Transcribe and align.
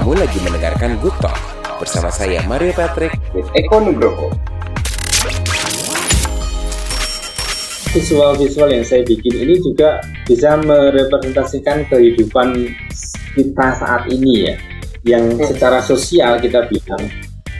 Kamu 0.00 0.16
lagi 0.16 0.40
mendengarkan 0.40 0.96
Good 1.04 1.12
Talk 1.20 1.36
bersama 1.76 2.08
saya 2.08 2.40
Mario 2.48 2.72
Patrick 2.72 3.12
with 3.36 3.44
Eko 3.52 3.84
Nugroho. 3.84 4.32
Visual-visual 7.92 8.72
yang 8.72 8.80
saya 8.80 9.04
bikin 9.04 9.44
ini 9.44 9.60
juga 9.60 10.00
bisa 10.24 10.56
merepresentasikan 10.56 11.84
kehidupan 11.92 12.72
kita 13.36 13.66
saat 13.76 14.08
ini 14.08 14.48
ya, 14.48 14.54
yang 15.04 15.36
secara 15.36 15.84
sosial 15.84 16.40
kita 16.40 16.64
bilang 16.72 17.04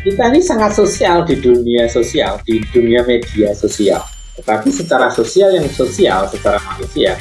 kita 0.08 0.32
ini 0.32 0.40
sangat 0.40 0.72
sosial 0.72 1.28
di 1.28 1.36
dunia 1.44 1.92
sosial, 1.92 2.40
di 2.48 2.64
dunia 2.72 3.04
media 3.04 3.52
sosial. 3.52 4.00
Tetapi 4.40 4.72
secara 4.72 5.12
sosial 5.12 5.60
yang 5.60 5.68
sosial, 5.68 6.24
secara 6.32 6.56
manusia, 6.72 7.20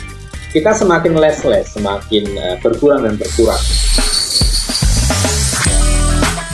kita 0.55 0.71
semakin 0.71 1.19
less-less, 1.19 1.75
semakin 1.75 2.23
uh, 2.39 2.55
berkurang 2.63 3.03
dan 3.03 3.19
berkurang. 3.19 3.59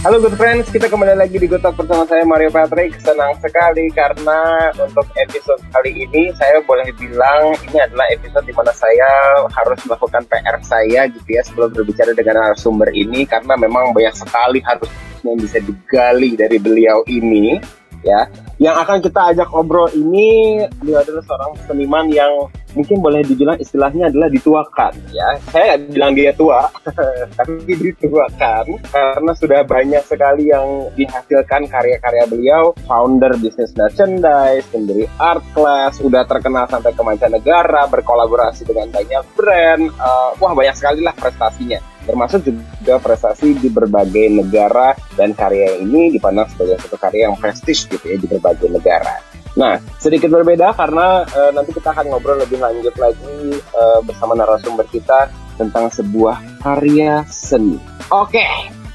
Halo 0.05 0.21
good 0.21 0.37
friends, 0.37 0.69
kita 0.69 0.85
kembali 0.85 1.17
lagi 1.17 1.41
di 1.41 1.49
Good 1.49 1.65
Talk 1.65 1.81
bersama 1.81 2.05
saya 2.05 2.21
Mario 2.29 2.53
Patrick. 2.53 2.93
Senang 3.01 3.41
sekali 3.41 3.89
karena 3.89 4.69
untuk 4.77 5.01
episode 5.17 5.57
kali 5.73 6.05
ini 6.05 6.29
saya 6.37 6.61
boleh 6.61 6.93
bilang 6.93 7.57
ini 7.65 7.81
adalah 7.81 8.05
episode 8.13 8.45
di 8.45 8.53
mana 8.53 8.69
saya 8.69 9.09
harus 9.49 9.81
melakukan 9.81 10.21
PR 10.29 10.61
saya 10.61 11.09
gitu 11.09 11.25
ya 11.25 11.41
sebelum 11.41 11.73
berbicara 11.73 12.13
dengan 12.13 12.37
narasumber 12.37 12.93
ini 12.93 13.25
karena 13.25 13.57
memang 13.57 13.97
banyak 13.97 14.13
sekali 14.13 14.61
harus 14.61 14.93
yang 15.25 15.41
bisa 15.41 15.57
digali 15.57 16.37
dari 16.37 16.61
beliau 16.61 17.01
ini 17.09 17.57
ya. 18.05 18.29
Yang 18.61 18.75
akan 18.87 18.97
kita 19.03 19.21
ajak 19.35 19.47
ngobrol 19.51 19.89
ini 19.91 20.63
beliau 20.79 21.03
adalah 21.03 21.23
seorang 21.27 21.51
seniman 21.67 22.07
yang 22.07 22.31
mungkin 22.71 22.99
boleh 22.99 23.23
dibilang 23.23 23.59
istilahnya 23.59 24.07
adalah 24.07 24.31
dituakan 24.31 24.93
ya. 25.11 25.27
Saya 25.49 25.75
nggak 25.75 25.81
bilang 25.91 26.11
dia 26.15 26.31
tua, 26.31 26.69
tapi 27.39 27.51
dituakan 27.67 28.65
karena 28.91 29.31
sudah 29.35 29.59
banyak 29.67 30.03
sekali 30.07 30.51
yang 30.51 30.91
dihasilkan 30.95 31.67
karya-karya 31.67 32.23
beliau. 32.29 32.63
Founder 32.87 33.35
bisnis 33.39 33.75
merchandise, 33.75 34.63
pendiri 34.69 35.09
art 35.19 35.43
class, 35.51 35.99
sudah 35.99 36.23
terkenal 36.23 36.69
sampai 36.71 36.95
ke 36.95 37.01
mancanegara, 37.01 37.89
berkolaborasi 37.91 38.63
dengan 38.67 38.87
banyak 38.91 39.23
brand. 39.35 39.83
Uh, 39.99 40.31
wah 40.39 40.53
banyak 40.55 40.75
sekali 40.75 41.03
lah 41.03 41.15
prestasinya. 41.15 41.94
Termasuk 42.05 42.45
juga 42.45 43.01
prestasi 43.01 43.57
di 43.57 43.67
berbagai 43.67 44.29
negara 44.29 44.93
dan 45.17 45.33
karya 45.33 45.81
ini 45.81 46.13
dipandang 46.13 46.45
sebagai 46.53 46.77
satu 46.85 46.97
karya 47.01 47.27
yang 47.27 47.35
prestis 47.35 47.89
gitu 47.89 48.05
ya 48.05 48.17
di 48.21 48.29
berbagai 48.29 48.69
negara. 48.69 49.17
Nah, 49.55 49.79
sedikit 49.97 50.29
berbeda 50.29 50.75
karena 50.75 51.23
uh, 51.25 51.51
nanti 51.55 51.71
kita 51.71 51.95
akan 51.95 52.11
ngobrol 52.11 52.37
lebih 52.37 52.59
lanjut 52.59 52.91
lagi 52.99 53.55
uh, 53.71 53.99
bersama 54.03 54.35
narasumber 54.35 54.83
kita 54.91 55.31
tentang 55.55 55.87
sebuah 55.87 56.59
karya 56.59 57.23
seni. 57.31 57.79
Oke, 58.11 58.43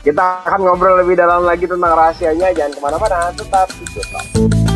kita 0.04 0.44
akan 0.44 0.60
ngobrol 0.68 1.00
lebih 1.00 1.16
dalam 1.16 1.48
lagi 1.48 1.64
tentang 1.64 1.96
rahasianya. 1.96 2.52
Jangan 2.52 2.72
ke 2.76 2.80
mana-mana, 2.80 3.32
tetap 3.32 3.72
di 3.72 3.84
Talk. 3.88 4.69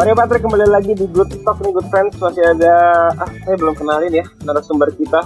Mario 0.00 0.16
Patrick 0.16 0.40
kembali 0.40 0.64
lagi 0.64 0.96
di 0.96 1.04
Good 1.12 1.44
Talk 1.44 1.60
nih 1.60 1.76
Good 1.76 1.92
Friends. 1.92 2.16
Masih 2.16 2.40
ada 2.40 2.72
ah 3.20 3.28
saya 3.44 3.52
belum 3.52 3.76
kenalin 3.76 4.08
ya 4.08 4.24
narasumber 4.48 4.88
kita. 4.96 5.20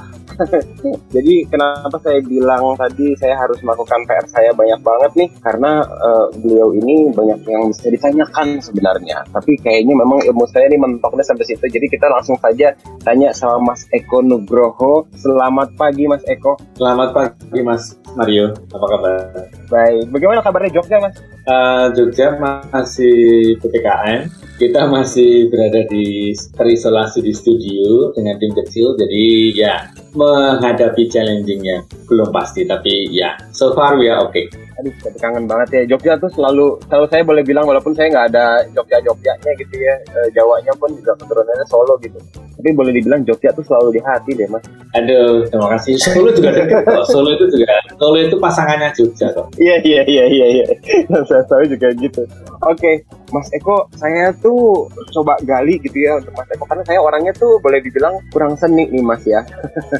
Jadi 1.14 1.47
kenapa 1.47 1.94
saya 2.03 2.19
bilang 2.27 2.75
tadi 2.75 3.14
saya 3.14 3.39
harus 3.39 3.62
melakukan 3.62 4.02
PR 4.02 4.27
saya 4.27 4.50
banyak 4.50 4.83
banget 4.83 5.11
nih? 5.14 5.28
Karena 5.39 5.78
uh, 5.86 6.27
beliau 6.34 6.75
ini 6.75 7.06
banyak 7.14 7.47
yang 7.47 7.70
bisa 7.70 7.86
ditanyakan 7.86 8.58
sebenarnya. 8.58 9.22
Tapi 9.30 9.55
kayaknya 9.62 9.95
memang 9.95 10.27
ilmu 10.27 10.42
saya 10.50 10.67
ini 10.67 10.83
mentoknya 10.83 11.22
sampai 11.22 11.47
situ. 11.47 11.70
Jadi 11.70 11.86
kita 11.86 12.11
langsung 12.11 12.34
saja 12.42 12.75
tanya 13.06 13.30
sama 13.30 13.62
Mas 13.62 13.86
Eko 13.95 14.27
Nugroho. 14.27 15.06
Selamat 15.14 15.70
pagi 15.78 16.11
Mas 16.11 16.27
Eko. 16.27 16.58
Selamat 16.75 17.14
pagi 17.14 17.62
Mas 17.62 17.95
Mario. 18.19 18.51
Apa 18.74 18.86
kabar 18.90 19.53
baik 19.69 20.11
bagaimana 20.11 20.41
kabarnya 20.41 20.80
Jogja 20.80 20.97
Mas? 21.01 21.14
Uh, 21.45 21.92
Jogja 21.92 22.36
masih 22.73 23.17
PPKM 23.61 24.45
kita 24.55 24.86
masih 24.86 25.51
berada 25.51 25.83
di 25.91 26.30
terisolasi 26.55 27.27
di 27.27 27.35
studio 27.35 28.14
dengan 28.14 28.39
tim 28.39 28.55
kecil. 28.55 28.95
Jadi 28.95 29.51
ya 29.51 29.91
menghadapi 30.14 31.11
challengingnya 31.11 31.83
belum 32.07 32.30
pasti. 32.30 32.63
Tapi 32.63 33.11
ya 33.11 33.35
so 33.51 33.75
far 33.75 33.98
we 33.98 34.07
are 34.07 34.23
okay 34.23 34.47
aduh 34.80 34.95
tapi 35.02 35.18
kangen 35.23 35.45
banget 35.46 35.68
ya. 35.70 35.83
Jogja 35.95 36.12
tuh 36.18 36.30
selalu 36.33 36.79
selalu 36.89 37.07
saya 37.11 37.23
boleh 37.23 37.42
bilang 37.46 37.64
walaupun 37.67 37.92
saya 37.95 38.11
nggak 38.11 38.27
ada 38.35 38.45
Jogja 38.74 38.98
Jogjanya 39.02 39.51
gitu 39.58 39.74
ya 39.79 39.95
e, 40.11 40.18
Jawanya 40.35 40.73
pun 40.77 40.90
juga 40.95 41.12
keturunannya 41.18 41.67
Solo 41.67 41.95
gitu. 42.02 42.18
Tapi 42.35 42.70
boleh 42.74 42.92
dibilang 42.95 43.23
Jogja 43.23 43.51
tuh 43.55 43.64
selalu 43.67 43.98
di 43.98 44.01
hati 44.02 44.30
deh 44.34 44.48
mas. 44.51 44.64
Aduh 44.95 45.46
terima 45.48 45.68
kasih. 45.79 45.95
Solo 46.01 46.30
juga 46.34 46.51
dekat 46.55 46.83
kok 46.86 47.05
Solo 47.08 47.30
itu 47.34 47.45
juga 47.55 47.74
Solo 47.96 48.18
itu 48.18 48.36
pasangannya 48.39 48.89
Jogja 48.95 49.27
kok 49.30 49.48
iya 49.61 49.77
iya 49.83 50.02
iya 50.07 50.24
iya 50.27 50.46
iya. 50.61 50.67
Saya 51.29 51.42
tahu 51.46 51.64
juga 51.67 51.89
gitu. 51.96 52.23
Oke 52.64 52.79
okay. 52.79 52.95
Mas 53.33 53.48
Eko 53.55 53.89
saya 53.96 54.35
tuh 54.40 54.89
coba 55.14 55.39
gali 55.45 55.80
gitu 55.80 55.96
ya 55.96 56.20
untuk 56.20 56.35
Mas 56.36 56.48
Eko 56.52 56.64
karena 56.68 56.85
saya 56.85 57.01
orangnya 57.01 57.33
tuh 57.36 57.57
boleh 57.62 57.80
dibilang 57.80 58.18
kurang 58.35 58.58
seni 58.58 58.89
nih 58.90 59.05
Mas 59.05 59.23
ya 59.24 59.40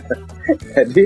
jadi 0.77 1.05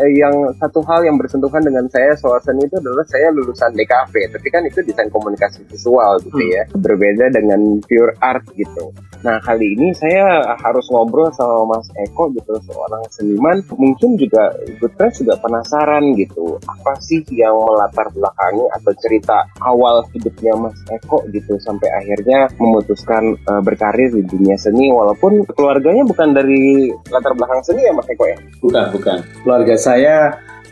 eh, 0.00 0.10
yang 0.18 0.34
satu 0.58 0.84
hal 0.86 1.04
yang 1.06 1.16
bersentuhan 1.16 1.62
dengan 1.64 1.86
saya 1.90 2.14
soal 2.18 2.38
seni 2.44 2.66
itu 2.66 2.76
adalah 2.78 3.04
saya 3.08 3.28
lulusan 3.32 3.72
DKV, 3.74 4.14
tapi 4.34 4.48
kan 4.50 4.62
itu 4.66 4.80
desain 4.84 5.10
komunikasi 5.10 5.64
visual 5.68 6.20
gitu 6.24 6.40
hmm. 6.40 6.54
ya, 6.54 6.62
berbeda 6.78 7.30
dengan 7.32 7.60
pure 7.84 8.14
art 8.20 8.44
gitu. 8.54 8.92
Nah 9.24 9.40
kali 9.40 9.76
ini 9.76 9.96
saya 9.96 10.56
harus 10.60 10.86
ngobrol 10.92 11.32
sama 11.32 11.76
Mas 11.76 11.88
Eko 11.96 12.30
gitu, 12.34 12.52
seorang 12.68 13.02
seniman. 13.10 13.58
Mungkin 13.74 14.20
juga 14.20 14.52
Good 14.80 14.94
Friends 14.96 15.22
juga 15.24 15.34
penasaran 15.40 16.14
gitu, 16.18 16.60
apa 16.64 16.98
sih 17.00 17.24
yang 17.32 17.56
melatar 17.56 18.10
belakangi 18.12 18.64
atau 18.80 18.92
cerita 19.00 19.36
awal 19.64 20.04
hidupnya 20.12 20.52
Mas 20.58 20.78
Eko 20.92 21.24
gitu 21.32 21.53
sampai 21.58 21.90
akhirnya 21.92 22.48
memutuskan 22.56 23.36
uh, 23.50 23.62
berkarir 23.62 24.14
di 24.14 24.22
dunia 24.24 24.54
seni, 24.56 24.90
walaupun 24.94 25.42
keluarganya 25.52 26.06
bukan 26.06 26.32
dari 26.32 26.90
latar 27.10 27.34
belakang 27.34 27.62
seni 27.66 27.84
ya 27.84 27.92
Mas 27.92 28.08
Eko 28.08 28.24
ya? 28.26 28.38
Bukan, 28.62 28.84
bukan. 28.94 29.18
Keluarga 29.42 29.74
saya 29.76 30.16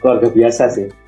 keluarga 0.03 0.28
biasa 0.34 0.66
sih 0.72 1.01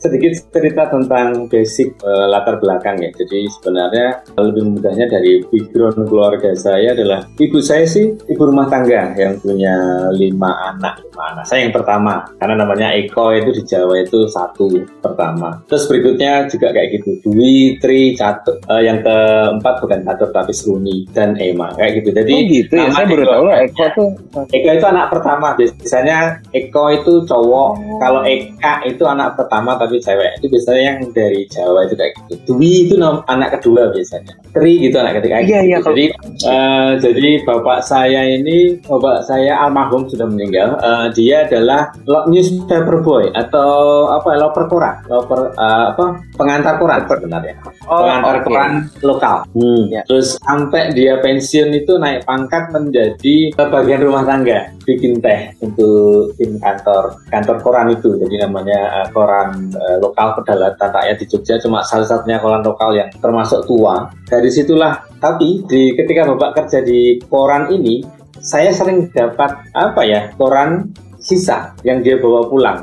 sedikit 0.00 0.32
cerita 0.50 0.88
tentang 0.88 1.46
basic 1.46 1.92
uh, 2.02 2.26
latar 2.32 2.56
belakang 2.56 2.96
ya. 2.98 3.12
Jadi 3.12 3.46
sebenarnya 3.60 4.24
lebih 4.40 4.72
mudahnya 4.72 5.06
dari 5.12 5.44
background 5.44 6.08
keluarga 6.08 6.50
saya 6.56 6.96
adalah 6.96 7.28
ibu 7.36 7.60
saya 7.60 7.84
sih 7.84 8.16
ibu 8.16 8.42
rumah 8.42 8.66
tangga 8.72 9.12
yang 9.14 9.36
punya 9.38 10.08
lima 10.16 10.74
anak. 10.74 11.04
Lima 11.04 11.24
anak. 11.36 11.44
Saya 11.44 11.68
yang 11.68 11.74
pertama 11.76 12.24
karena 12.40 12.54
namanya 12.56 12.88
Eko 12.96 13.36
itu 13.36 13.50
di 13.52 13.62
Jawa 13.68 14.00
itu 14.00 14.24
satu 14.26 14.66
pertama. 15.04 15.60
Terus 15.68 15.84
berikutnya 15.86 16.48
juga 16.48 16.72
kayak 16.72 16.88
gitu 17.00 17.10
Dwi, 17.28 17.76
Tri, 17.78 18.16
Catur. 18.16 18.56
Uh, 18.66 18.80
yang 18.80 19.04
keempat 19.04 19.84
bukan 19.84 20.00
Catur 20.02 20.28
tapi 20.32 20.52
Sruni 20.56 21.04
dan 21.12 21.36
Ema 21.36 21.76
kayak 21.76 22.00
gitu. 22.00 22.08
Jadi 22.16 22.32
oh 22.32 22.40
gitu 22.48 22.74
ya. 22.74 22.88
Saya 22.88 23.04
baru 23.04 23.24
tahu 23.28 23.46
Eko 23.52 23.84
tuh. 23.92 24.08
Eko 24.48 24.70
itu 24.72 24.86
anak 24.88 25.06
pertama. 25.12 25.52
Biasanya 25.58 26.18
Eko 26.56 26.84
itu 26.88 27.12
cowok. 27.28 27.70
Oh. 27.76 27.98
Kalau 28.00 28.22
Eka 28.24 28.88
itu 28.88 29.04
anak 29.04 29.36
pertama 29.36 29.76
tapi 29.76 29.89
cewek. 29.98 30.38
Itu 30.38 30.46
biasanya 30.46 30.82
yang 30.94 30.98
dari 31.10 31.42
Jawa 31.50 31.80
itu 31.90 31.94
kayak 31.98 32.12
gitu. 32.30 32.34
Dwi 32.54 32.72
itu 32.86 32.94
anak 33.02 33.58
kedua 33.58 33.90
biasanya. 33.90 34.34
Tri 34.50 34.82
gitu 34.82 34.98
anak 34.98 35.22
ketiga 35.22 35.46
iya, 35.46 35.62
iya, 35.62 35.78
gitu. 35.78 35.94
jadi 35.94 36.04
uh, 36.50 36.90
jadi 36.98 37.30
bapak 37.46 37.86
saya 37.86 38.34
ini 38.34 38.82
bapak 38.82 39.22
saya 39.22 39.54
almarhum 39.62 40.10
sudah 40.10 40.26
meninggal. 40.26 40.74
Uh, 40.82 41.06
dia 41.14 41.46
adalah 41.46 41.94
newspaper 42.26 42.98
boy 42.98 43.30
atau 43.38 44.10
apa 44.10 44.34
loper 44.42 44.66
koran. 44.66 44.98
Loper 45.06 45.54
uh, 45.54 45.94
apa 45.94 46.18
pengantar 46.34 46.82
koran 46.82 47.06
sebenarnya. 47.06 47.54
Oh, 47.86 48.02
pengantar 48.02 48.34
okay. 48.42 48.46
koran 48.50 48.72
lokal. 49.06 49.36
Hmm. 49.54 49.82
ya. 49.90 50.02
terus 50.06 50.38
sampai 50.42 50.90
dia 50.94 51.18
pensiun 51.22 51.70
itu 51.74 51.98
naik 51.98 52.26
pangkat 52.26 52.74
menjadi 52.74 53.54
bagian 53.54 54.02
rumah 54.02 54.26
tangga. 54.26 54.74
Bikin 54.82 55.22
teh 55.22 55.54
untuk 55.62 56.34
tim 56.34 56.58
kantor 56.58 57.22
kantor 57.30 57.56
koran 57.62 57.94
itu. 57.94 58.18
Jadi 58.18 58.34
namanya 58.42 58.80
uh, 58.98 59.08
koran 59.14 59.70
uh, 59.80 59.96
lokal 59.98 60.36
pedalatan 60.36 60.90
rakyat 60.92 61.16
di 61.16 61.26
Jogja 61.26 61.56
cuma 61.56 61.80
salah 61.80 62.04
satunya 62.04 62.36
koran 62.36 62.60
lokal 62.60 62.92
yang 62.92 63.08
termasuk 63.16 63.64
tua. 63.64 64.12
Dari 64.28 64.52
situlah 64.52 65.00
tapi 65.16 65.64
di 65.64 65.96
ketika 65.96 66.28
bapak 66.28 66.64
kerja 66.64 66.84
di 66.84 67.16
koran 67.26 67.72
ini 67.72 68.04
saya 68.40 68.70
sering 68.72 69.08
dapat 69.12 69.72
apa 69.72 70.00
ya 70.04 70.30
koran 70.36 70.92
sisa 71.20 71.72
yang 71.84 72.04
dia 72.04 72.20
bawa 72.20 72.48
pulang. 72.48 72.78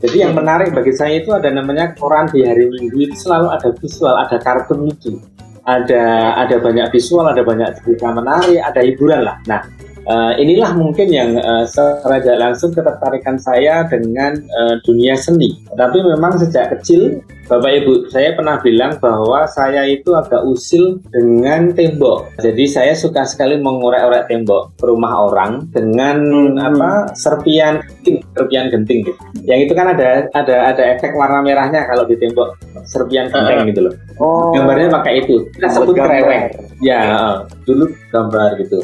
Jadi 0.00 0.24
yang 0.24 0.32
menarik 0.32 0.72
bagi 0.72 0.96
saya 0.96 1.20
itu 1.20 1.28
ada 1.36 1.52
namanya 1.52 1.92
koran 1.92 2.24
di 2.32 2.40
hari 2.40 2.72
Minggu 2.72 3.12
itu 3.12 3.16
selalu 3.20 3.52
ada 3.52 3.68
visual, 3.76 4.16
ada 4.16 4.36
kartun 4.40 4.88
lucu, 4.88 5.20
ada 5.68 6.34
ada 6.40 6.56
banyak 6.56 6.88
visual, 6.88 7.28
ada 7.28 7.44
banyak 7.44 7.68
cerita 7.84 8.08
menarik, 8.08 8.64
ada 8.64 8.80
hiburan 8.80 9.20
lah. 9.28 9.36
Nah 9.44 9.60
uh, 10.06 10.32
inilah 10.38 10.72
mungkin 10.76 11.08
yang 11.10 11.36
uh, 11.36 11.64
secara 11.66 12.22
langsung 12.38 12.72
ketertarikan 12.72 13.36
saya 13.36 13.84
dengan 13.88 14.38
uh, 14.38 14.76
dunia 14.86 15.18
seni. 15.18 15.60
Tapi 15.74 15.98
memang 16.00 16.40
sejak 16.40 16.72
kecil 16.78 17.20
Bapak 17.50 17.82
Ibu, 17.82 18.14
saya 18.14 18.38
pernah 18.38 18.62
bilang 18.62 18.94
bahwa 19.02 19.42
saya 19.50 19.82
itu 19.82 20.14
agak 20.14 20.38
usil 20.46 21.02
dengan 21.10 21.74
tembok. 21.74 22.30
Jadi 22.38 22.62
saya 22.70 22.94
suka 22.94 23.26
sekali 23.26 23.58
mengorek-orek 23.58 24.30
tembok 24.30 24.70
rumah 24.78 25.26
orang 25.26 25.66
dengan 25.74 26.22
hmm. 26.22 26.62
apa 26.62 27.10
serpian 27.18 27.82
genting, 27.82 28.22
serpian 28.38 28.70
genting 28.70 29.02
gitu. 29.02 29.18
Yang 29.50 29.66
itu 29.66 29.72
kan 29.74 29.98
ada 29.98 30.30
ada 30.30 30.70
ada 30.70 30.82
efek 30.94 31.10
warna 31.18 31.42
merahnya 31.42 31.90
kalau 31.90 32.06
di 32.06 32.14
tembok 32.22 32.54
serpian 32.86 33.26
genting 33.34 33.58
uh. 33.58 33.66
gitu 33.66 33.80
loh. 33.82 33.94
Oh. 34.22 34.54
Gambarnya 34.54 34.86
pakai 34.94 35.26
itu. 35.26 35.50
Kita 35.50 35.74
sebut 35.74 35.98
kereweng. 35.98 36.54
Ya, 36.78 37.42
dulu 37.66 37.90
gambar 38.14 38.62
gitu. 38.62 38.78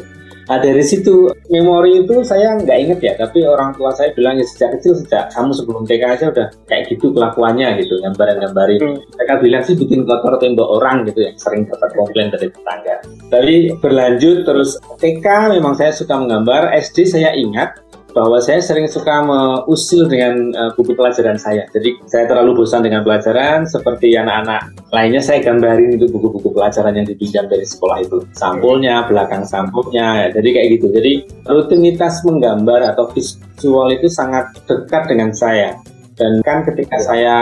Nah 0.47 0.57
dari 0.63 0.83
situ 0.83 1.27
memori 1.51 2.03
itu 2.03 2.23
saya 2.23 2.55
nggak 2.55 2.77
inget 2.79 2.99
ya, 3.03 3.13
tapi 3.19 3.43
orang 3.43 3.75
tua 3.75 3.91
saya 3.91 4.15
bilang 4.15 4.39
ya 4.39 4.45
sejak 4.47 4.79
kecil 4.79 4.95
sejak 4.95 5.27
kamu 5.35 5.51
sebelum 5.51 5.83
TK 5.83 6.03
aja 6.07 6.25
udah 6.31 6.47
kayak 6.71 6.83
gitu 6.87 7.11
kelakuannya 7.11 7.83
gitu, 7.83 7.99
gambaran-gambarin. 7.99 8.79
Hmm. 8.79 8.99
Mereka 9.19 9.33
bilang 9.43 9.63
sih 9.67 9.75
bikin 9.75 10.07
kotor 10.07 10.39
tembok 10.39 10.69
orang 10.79 11.03
gitu 11.03 11.19
ya, 11.27 11.31
sering 11.35 11.67
dapat 11.67 11.89
komplain 11.93 12.31
dari 12.31 12.47
tetangga. 12.47 12.95
Tapi 13.27 13.55
berlanjut 13.83 14.47
terus 14.47 14.79
TK 15.03 15.25
memang 15.59 15.75
saya 15.75 15.91
suka 15.91 16.15
menggambar, 16.15 16.71
SD 16.79 17.07
saya 17.11 17.35
ingat 17.35 17.83
bahwa 18.17 18.41
saya 18.41 18.57
sering 18.57 18.89
suka 18.89 19.21
mengusil 19.21 20.09
dengan 20.09 20.49
uh, 20.57 20.73
buku 20.73 20.97
pelajaran 20.97 21.37
saya. 21.37 21.69
Jadi 21.69 22.01
saya 22.09 22.25
terlalu 22.25 22.65
bosan 22.65 22.81
dengan 22.81 23.05
pelajaran 23.05 23.69
seperti 23.69 24.17
anak-anak 24.17 24.73
lainnya 24.89 25.21
saya 25.21 25.45
gambarin 25.45 25.93
itu 25.93 26.09
buku-buku 26.09 26.49
pelajaran 26.49 26.97
yang 26.97 27.05
dipinjam 27.05 27.45
dari 27.45 27.61
sekolah 27.61 28.01
itu. 28.01 28.25
Sampulnya, 28.33 29.05
belakang 29.05 29.45
sampulnya. 29.45 30.33
Jadi 30.33 30.49
kayak 30.49 30.67
gitu. 30.81 30.89
Jadi 30.89 31.13
rutinitas 31.45 32.25
menggambar 32.25 32.97
atau 32.97 33.05
visual 33.13 33.93
itu 33.93 34.09
sangat 34.09 34.49
dekat 34.65 35.05
dengan 35.05 35.29
saya. 35.29 35.77
Dan 36.17 36.41
kan 36.41 36.65
ketika 36.65 36.97
saya 36.97 37.37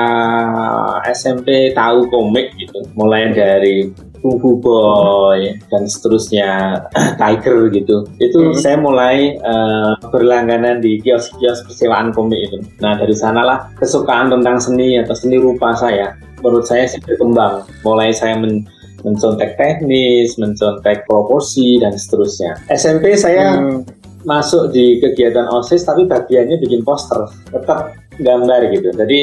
SMP 1.07 1.71
tahu 1.71 2.11
komik 2.11 2.51
gitu, 2.59 2.83
mulai 2.99 3.31
dari 3.31 3.87
Kung 4.25 4.41
Fu 4.41 4.57
Boy 4.57 5.53
dan 5.69 5.85
seterusnya 5.85 6.81
Tiger 7.21 7.69
gitu 7.69 8.09
itu 8.17 8.39
hmm. 8.41 8.57
saya 8.57 8.81
mulai 8.81 9.37
uh, 9.37 9.93
berlangganan 10.09 10.81
di 10.81 10.97
kios-kios 10.97 11.61
persewaan 11.69 12.09
komik 12.09 12.41
itu 12.49 12.57
nah 12.81 12.97
dari 12.97 13.13
sanalah 13.13 13.69
kesukaan 13.77 14.33
tentang 14.33 14.57
seni 14.57 14.97
atau 14.97 15.13
seni 15.13 15.37
rupa 15.37 15.77
saya 15.77 16.17
menurut 16.41 16.65
saya 16.65 16.89
sih 16.89 16.97
berkembang 17.05 17.69
mulai 17.85 18.09
saya 18.09 18.33
men 18.41 18.65
mencontek 19.05 19.53
teknis, 19.53 20.33
mencontek 20.41 21.05
proporsi 21.05 21.77
dan 21.77 21.93
seterusnya. 21.93 22.57
SMP 22.73 23.13
saya 23.13 23.61
hmm. 23.61 23.85
masuk 24.25 24.73
di 24.73 24.97
kegiatan 24.97 25.45
OSIS 25.45 25.85
tapi 25.85 26.09
bagiannya 26.09 26.57
bikin 26.57 26.81
poster, 26.81 27.29
tetap 27.53 27.93
gambar 28.19 28.61
gitu. 28.71 28.89
Jadi 28.95 29.19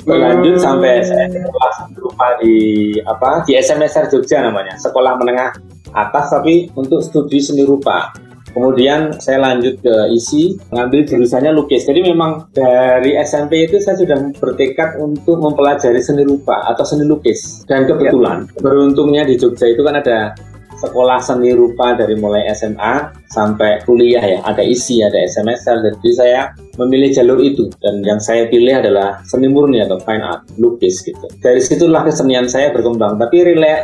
berlanjut 0.00 0.56
hmm. 0.56 0.64
sampai 0.64 1.04
saya 1.04 1.28
kelas 1.28 1.76
berupa 1.92 2.26
di 2.40 2.56
apa 3.04 3.44
di 3.44 3.52
SMSR 3.60 4.08
Jogja 4.08 4.40
namanya 4.40 4.72
sekolah 4.80 5.20
menengah 5.20 5.52
atas 5.92 6.32
tapi 6.32 6.72
untuk 6.72 7.04
studi 7.04 7.36
seni 7.36 7.68
rupa 7.68 8.08
Kemudian 8.50 9.14
saya 9.22 9.38
lanjut 9.38 9.78
ke 9.78 9.94
isi, 10.10 10.58
mengambil 10.74 11.06
jurusannya 11.06 11.54
lukis. 11.54 11.86
Jadi 11.86 12.02
memang 12.02 12.50
dari 12.50 13.14
SMP 13.22 13.70
itu 13.70 13.78
saya 13.78 13.94
sudah 13.94 14.18
bertekad 14.42 14.98
untuk 14.98 15.38
mempelajari 15.38 16.02
seni 16.02 16.26
rupa 16.26 16.66
atau 16.66 16.82
seni 16.82 17.06
lukis. 17.06 17.62
Dan 17.70 17.86
kebetulan, 17.86 18.50
ya. 18.50 18.58
beruntungnya 18.58 19.22
di 19.22 19.38
Jogja 19.38 19.70
itu 19.70 19.86
kan 19.86 20.02
ada 20.02 20.34
sekolah 20.80 21.20
seni 21.20 21.52
rupa 21.52 21.94
dari 21.94 22.16
mulai 22.16 22.48
SMA 22.56 23.12
sampai 23.30 23.84
kuliah 23.84 24.24
ya. 24.24 24.38
Ada 24.42 24.64
isi 24.64 25.04
ada 25.04 25.20
SMSR 25.20 25.76
jadi 25.86 26.10
saya 26.16 26.40
memilih 26.80 27.12
jalur 27.12 27.38
itu. 27.44 27.68
Dan 27.84 28.00
yang 28.00 28.18
saya 28.18 28.48
pilih 28.48 28.80
adalah 28.80 29.20
seni 29.28 29.46
murni 29.52 29.84
atau 29.84 30.00
fine 30.00 30.24
art 30.24 30.48
lukis 30.56 31.04
gitu. 31.04 31.26
Dari 31.44 31.60
situlah 31.60 32.02
kesenian 32.08 32.48
saya 32.48 32.72
berkembang. 32.72 33.20
Tapi 33.20 33.36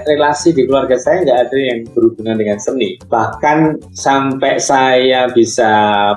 relasi 0.09 0.57
di 0.57 0.65
keluarga 0.65 0.97
saya 0.97 1.23
nggak 1.23 1.39
ada 1.49 1.59
yang 1.61 1.79
berhubungan 1.93 2.37
dengan 2.41 2.59
seni. 2.59 2.97
Bahkan 3.07 3.93
sampai 3.93 4.57
saya 4.57 5.29
bisa 5.31 5.71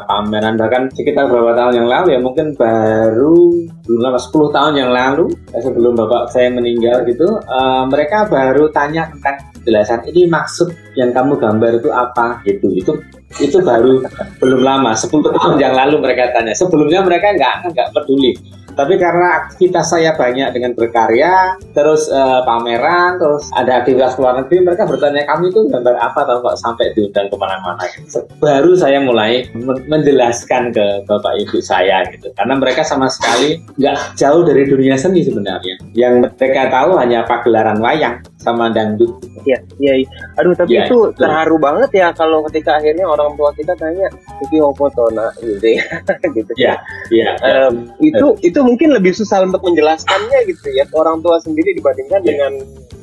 pameran 0.07 0.55
bahkan 0.55 0.87
sekitar 0.95 1.27
beberapa 1.27 1.55
tahun 1.55 1.83
yang 1.83 1.89
lalu 1.89 2.07
ya 2.15 2.19
mungkin 2.23 2.55
baru 2.55 3.67
lama 3.89 4.19
10 4.21 4.55
tahun 4.55 4.73
yang 4.77 4.91
lalu 4.93 5.33
sebelum 5.49 5.97
bapak 5.97 6.29
saya 6.29 6.53
meninggal 6.53 7.01
gitu 7.09 7.25
uh, 7.25 7.83
mereka 7.89 8.29
baru 8.29 8.69
tanya 8.69 9.09
tentang 9.09 9.48
penjelasan 9.61 10.01
ini 10.09 10.25
maksud 10.31 10.71
yang 10.95 11.11
kamu 11.11 11.38
gambar 11.38 11.83
itu 11.83 11.89
apa 11.91 12.41
gitu 12.47 12.67
itu 12.73 12.94
itu 13.38 13.57
baru 13.61 14.01
belum 14.41 14.61
lama 14.65 14.97
10 14.97 15.11
tahun 15.38 15.56
yang 15.61 15.73
lalu 15.77 16.01
mereka 16.01 16.33
tanya 16.33 16.56
sebelumnya 16.57 17.06
mereka 17.06 17.35
nggak 17.35 17.75
nggak 17.75 17.89
peduli 17.94 18.33
tapi 18.79 18.95
karena 18.95 19.44
aktivitas 19.44 19.91
saya 19.91 20.15
banyak 20.15 20.56
dengan 20.56 20.71
berkarya, 20.71 21.59
terus 21.75 22.07
uh, 22.07 22.47
pameran, 22.47 23.19
terus 23.19 23.51
ada 23.51 23.83
aktivitas 23.83 24.15
luar 24.15 24.39
negeri, 24.39 24.63
mereka 24.63 24.88
bertanya 24.88 25.27
kami 25.27 25.51
itu 25.51 25.67
gambar 25.67 26.00
apa 26.00 26.23
atau 26.23 26.39
kok 26.39 26.56
sampai 26.56 26.95
diundang 26.95 27.27
ke 27.27 27.35
mana-mana. 27.35 27.83
Gitu. 27.91 28.23
Baru 28.39 28.79
saya 28.79 29.03
mulai 29.03 29.51
menjelaskan 29.83 30.71
ke 30.71 30.85
bapak 31.03 31.44
ibu 31.44 31.59
saya 31.59 32.07
gitu, 32.07 32.31
karena 32.39 32.56
mereka 32.56 32.88
sama 32.88 33.11
sekali 33.11 33.59
nggak 33.75 34.15
jauh 34.15 34.47
dari 34.47 34.63
dunia 34.63 34.95
seni 34.95 35.27
sebenarnya. 35.27 35.75
Yang 35.91 36.31
mereka 36.39 36.71
tahu 36.71 36.95
hanya 36.95 37.27
pagelaran 37.27 37.83
wayang 37.83 38.23
sama 38.39 38.71
dangdut. 38.71 39.12
Iya, 39.44 39.59
iya. 39.83 39.94
iya. 40.03 40.09
Aduh, 40.39 40.56
tapi 40.56 40.80
ya, 40.80 40.88
itu 40.88 41.12
terharu 41.19 41.59
banget 41.59 41.91
ya 41.91 42.07
kalau 42.15 42.39
ketika 42.47 42.80
akhirnya 42.80 43.03
orang 43.03 43.36
tua 43.36 43.51
kita 43.51 43.75
tanya, 43.75 44.07
"Iki 44.47 44.57
opo 44.63 44.88
to, 44.95 45.06
Nak?" 45.12 45.36
gitu 45.44 45.68
ya. 45.75 45.86
gitu. 46.36 46.51
Iya, 46.56 46.74
iya. 47.12 47.30
Um, 47.44 47.91
itu 48.00 48.39
itu 48.41 48.59
mungkin 48.63 48.95
lebih 48.95 49.12
susah 49.12 49.44
untuk 49.44 49.59
menjelaskannya 49.68 50.47
gitu 50.47 50.71
ya 50.71 50.88
orang 50.95 51.19
tua 51.19 51.38
sendiri 51.44 51.75
dibandingkan 51.75 52.24
yeah. 52.24 52.30
dengan 52.31 52.51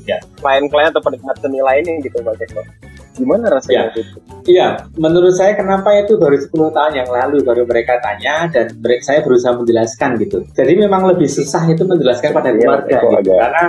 ya 0.06 0.18
klien-klien 0.40 0.88
atau 0.88 1.02
penikmat 1.04 1.36
seni 1.42 1.60
lainnya 1.60 2.00
gitu 2.00 2.16
Pak 2.24 2.34
Jeko. 2.40 2.62
Gimana 3.16 3.48
rasanya 3.48 3.72
ya. 3.72 3.84
itu? 3.96 4.00
Iya, 4.46 4.68
menurut 5.00 5.32
saya 5.32 5.56
kenapa 5.56 5.88
itu 5.96 6.20
baru 6.20 6.36
10 6.36 6.52
tahun 6.52 6.92
yang 7.00 7.08
lalu 7.08 7.40
baru 7.42 7.64
mereka 7.64 7.96
tanya 8.04 8.44
dan 8.52 8.76
mereka 8.76 9.02
saya 9.08 9.24
berusaha 9.24 9.56
menjelaskan 9.56 10.20
gitu. 10.20 10.44
Jadi 10.52 10.72
memang 10.76 11.08
lebih 11.08 11.26
susah 11.26 11.64
itu 11.66 11.82
menjelaskan 11.88 12.36
pada 12.36 12.52
iya, 12.52 12.60
keluarga 12.60 12.96
gitu. 13.00 13.32
karena 13.32 13.64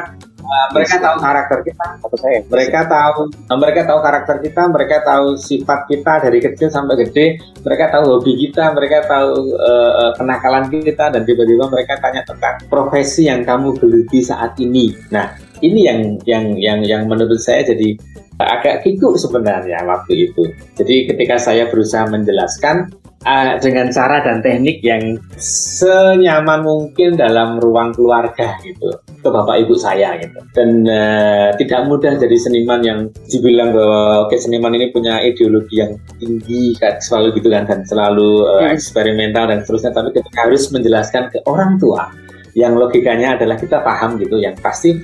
Uh, 0.47 0.67
mereka 0.71 0.95
tahu. 1.03 1.15
karakter 1.19 1.59
kita 1.59 1.85
atau 1.99 2.17
saya. 2.23 2.39
Mereka 2.47 2.79
tahu 2.87 3.19
uh, 3.51 3.57
mereka 3.59 3.81
tahu 3.83 3.99
karakter 3.99 4.35
kita 4.39 4.61
mereka 4.71 4.97
tahu 5.03 5.27
sifat 5.35 5.79
kita 5.91 6.13
dari 6.23 6.39
kecil 6.39 6.71
sampai 6.71 6.95
gede. 7.03 7.35
Mereka 7.67 7.91
tahu 7.91 8.03
hobi 8.15 8.47
kita 8.47 8.71
mereka 8.71 9.03
tahu 9.11 9.51
uh, 9.59 10.15
kenakalan 10.15 10.71
kita 10.71 11.11
dan 11.11 11.27
tiba-tiba 11.27 11.67
mereka 11.67 11.99
tanya 11.99 12.23
tentang 12.23 12.63
profesi 12.71 13.27
yang 13.27 13.43
kamu 13.43 13.75
geluti 13.75 14.23
saat 14.23 14.55
ini. 14.63 14.95
Nah 15.11 15.35
ini 15.59 15.83
yang 15.83 15.99
yang 16.23 16.55
yang 16.55 16.79
yang 16.87 17.01
menurut 17.11 17.43
saya 17.43 17.67
jadi 17.67 17.99
agak 18.39 18.87
kikuk 18.87 19.19
sebenarnya 19.19 19.83
waktu 19.83 20.31
itu. 20.31 20.47
Jadi 20.79 21.11
ketika 21.11 21.35
saya 21.41 21.67
berusaha 21.67 22.07
menjelaskan 22.07 22.87
uh, 23.25 23.57
dengan 23.57 23.89
cara 23.89 24.21
dan 24.21 24.43
teknik 24.43 24.83
yang 24.85 25.17
senyaman 25.39 26.61
mungkin 26.61 27.17
dalam 27.17 27.57
ruang 27.57 27.95
keluarga 27.95 28.59
gitu 28.61 28.93
ke 29.17 29.29
bapak 29.29 29.65
ibu 29.65 29.73
saya 29.73 30.19
gitu. 30.21 30.37
Dan 30.53 30.85
uh, 30.85 31.49
tidak 31.57 31.87
mudah 31.89 32.13
jadi 32.19 32.37
seniman 32.37 32.81
yang 32.85 32.99
dibilang 33.31 33.73
bahwa 33.73 34.27
oke 34.27 34.35
okay, 34.35 34.39
seniman 34.41 34.75
ini 34.77 34.93
punya 34.93 35.23
ideologi 35.23 35.81
yang 35.81 35.97
tinggi 36.21 36.77
kan 36.77 37.01
selalu 37.01 37.41
gitu 37.41 37.49
kan 37.49 37.65
dan 37.65 37.81
selalu 37.87 38.45
uh, 38.45 38.69
eksperimental 38.69 39.49
dan 39.49 39.65
seterusnya. 39.65 39.95
Tapi 39.95 40.09
ketika 40.13 40.45
harus 40.45 40.69
menjelaskan 40.69 41.33
ke 41.33 41.39
orang 41.49 41.81
tua 41.81 42.13
yang 42.57 42.73
logikanya 42.73 43.37
adalah 43.37 43.53
kita 43.53 43.85
paham 43.85 44.17
gitu 44.17 44.41
yang 44.41 44.57
pasti 44.57 44.97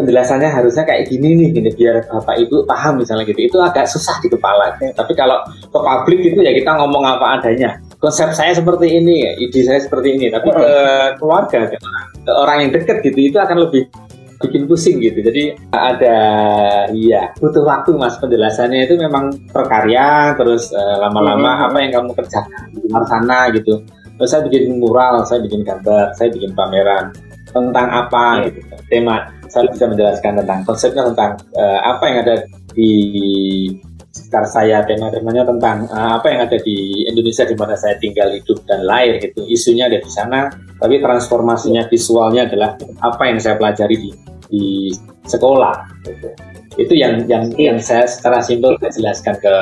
penjelasannya 0.00 0.48
harusnya 0.48 0.88
kayak 0.88 1.12
gini 1.12 1.36
nih 1.36 1.48
gini 1.52 1.70
biar 1.76 2.08
bapak 2.08 2.40
ibu 2.40 2.64
paham 2.64 3.04
misalnya 3.04 3.28
gitu. 3.28 3.44
Itu 3.44 3.60
agak 3.60 3.84
susah 3.84 4.16
di 4.24 4.32
kepala. 4.32 4.72
Tapi 4.80 5.12
kalau 5.12 5.44
ke 5.44 5.78
publik 5.78 6.32
itu 6.32 6.40
ya 6.40 6.56
kita 6.56 6.72
ngomong 6.80 7.04
apa 7.04 7.36
adanya. 7.36 7.76
Konsep 8.00 8.32
saya 8.32 8.56
seperti 8.56 8.96
ini 8.96 9.28
ide 9.36 9.60
saya 9.60 9.84
seperti 9.84 10.16
ini. 10.16 10.32
Tapi 10.32 10.48
ke 10.48 10.68
keluarga 11.20 11.68
ke 11.68 11.76
orang, 11.76 12.06
ke 12.24 12.32
orang 12.32 12.56
yang 12.64 12.70
dekat 12.72 12.96
gitu 13.04 13.20
itu 13.20 13.36
akan 13.36 13.68
lebih 13.68 13.84
bikin 14.40 14.64
pusing 14.64 14.96
gitu. 15.04 15.20
Jadi 15.20 15.52
ada 15.76 16.18
iya 16.96 17.36
butuh 17.36 17.60
waktu 17.68 17.92
mas 18.00 18.16
penjelasannya. 18.16 18.88
Itu 18.88 18.96
memang 18.96 19.52
perkarya 19.52 20.32
terus 20.40 20.72
uh, 20.72 20.96
lama-lama 21.04 21.60
hmm. 21.60 21.66
apa 21.68 21.76
yang 21.84 21.92
kamu 22.00 22.10
kerjakan 22.16 22.72
di 22.72 22.88
luar 22.88 23.04
sana 23.04 23.52
gitu. 23.52 23.84
Terus 24.16 24.28
saya 24.32 24.44
bikin 24.48 24.80
mural 24.80 25.24
saya 25.28 25.44
bikin 25.44 25.60
gambar 25.64 26.16
saya 26.16 26.32
bikin 26.32 26.56
pameran 26.56 27.12
tentang 27.50 27.86
apa 27.90 28.46
yeah. 28.46 28.52
gitu 28.52 28.60
tema 28.88 29.16
saya 29.50 29.66
bisa 29.68 29.84
menjelaskan 29.90 30.40
tentang 30.42 30.60
konsepnya 30.64 31.02
tentang 31.12 31.32
uh, 31.58 31.80
apa 31.84 32.04
yang 32.06 32.18
ada 32.22 32.36
di 32.72 32.92
sekitar 34.10 34.46
saya 34.50 34.82
tema-temanya 34.86 35.46
tentang 35.46 35.86
uh, 35.90 36.18
apa 36.18 36.26
yang 36.30 36.40
ada 36.46 36.58
di 36.62 37.06
Indonesia 37.06 37.46
di 37.46 37.54
mana 37.54 37.74
saya 37.78 37.94
tinggal 37.98 38.30
hidup 38.34 38.62
dan 38.66 38.82
lahir 38.82 39.22
gitu 39.22 39.46
isunya 39.46 39.86
ada 39.86 39.98
di 39.98 40.10
sana 40.10 40.50
tapi 40.78 40.98
transformasinya 40.98 41.86
visualnya 41.86 42.46
adalah 42.50 42.74
apa 43.02 43.22
yang 43.30 43.38
saya 43.38 43.54
pelajari 43.58 43.96
di 43.98 44.10
di 44.50 44.64
sekolah 45.30 46.02
gitu. 46.06 46.49
Itu 46.80 46.96
yang 46.96 47.28
yang 47.28 47.44
yang 47.60 47.76
saya 47.76 48.08
secara 48.08 48.40
simpel 48.40 48.72
saya 48.80 48.88
jelaskan 48.96 49.36
ke 49.36 49.54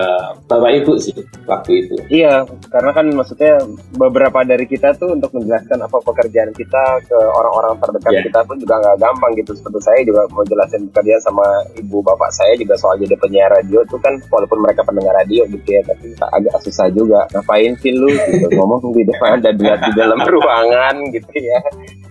bapak 0.46 0.70
ibu 0.78 0.94
sih 1.02 1.18
waktu 1.50 1.82
itu. 1.82 1.94
Iya 2.06 2.46
karena 2.70 2.94
kan 2.94 3.10
maksudnya 3.10 3.58
beberapa 3.98 4.46
dari 4.46 4.70
kita 4.70 4.94
tuh 4.94 5.18
untuk 5.18 5.34
menjelaskan 5.34 5.82
apa 5.82 5.98
pekerjaan 5.98 6.54
kita 6.54 7.02
ke 7.02 7.18
orang-orang 7.18 7.75
terdekat 7.82 8.12
yeah. 8.14 8.25
kita 8.30 8.40
pun 8.46 8.56
juga 8.62 8.78
nggak 8.78 8.96
gampang 9.02 9.32
gitu. 9.34 9.50
Seperti 9.58 9.78
saya 9.82 10.00
juga 10.06 10.30
mau 10.30 10.46
jelasin 10.46 10.87
pekerjaan 10.94 11.22
sama 11.26 11.46
ibu 11.75 11.98
bapak 12.06 12.30
saya 12.30 12.54
juga 12.54 12.78
soal 12.78 12.94
jadi 13.02 13.18
penyiar 13.18 13.50
radio 13.50 13.82
tuh 13.90 13.98
kan 13.98 14.14
walaupun 14.30 14.62
mereka 14.62 14.87
pendengar 14.87 15.18
radio 15.18 15.42
gitu 15.50 15.66
ya 15.66 15.82
tapi 15.90 16.14
agak 16.22 16.54
susah 16.62 16.87
juga. 16.94 17.26
Ngapain 17.34 17.75
sih 17.82 17.98
lu 17.98 18.14
gitu? 18.14 18.46
Ngomong 18.58 18.94
di 18.94 19.02
depan 19.02 19.42
ada 19.42 19.50
dua 19.50 19.75
di 19.75 19.90
dalam 19.98 20.22
ruangan 20.22 20.94
gitu 21.10 21.34
ya. 21.34 21.58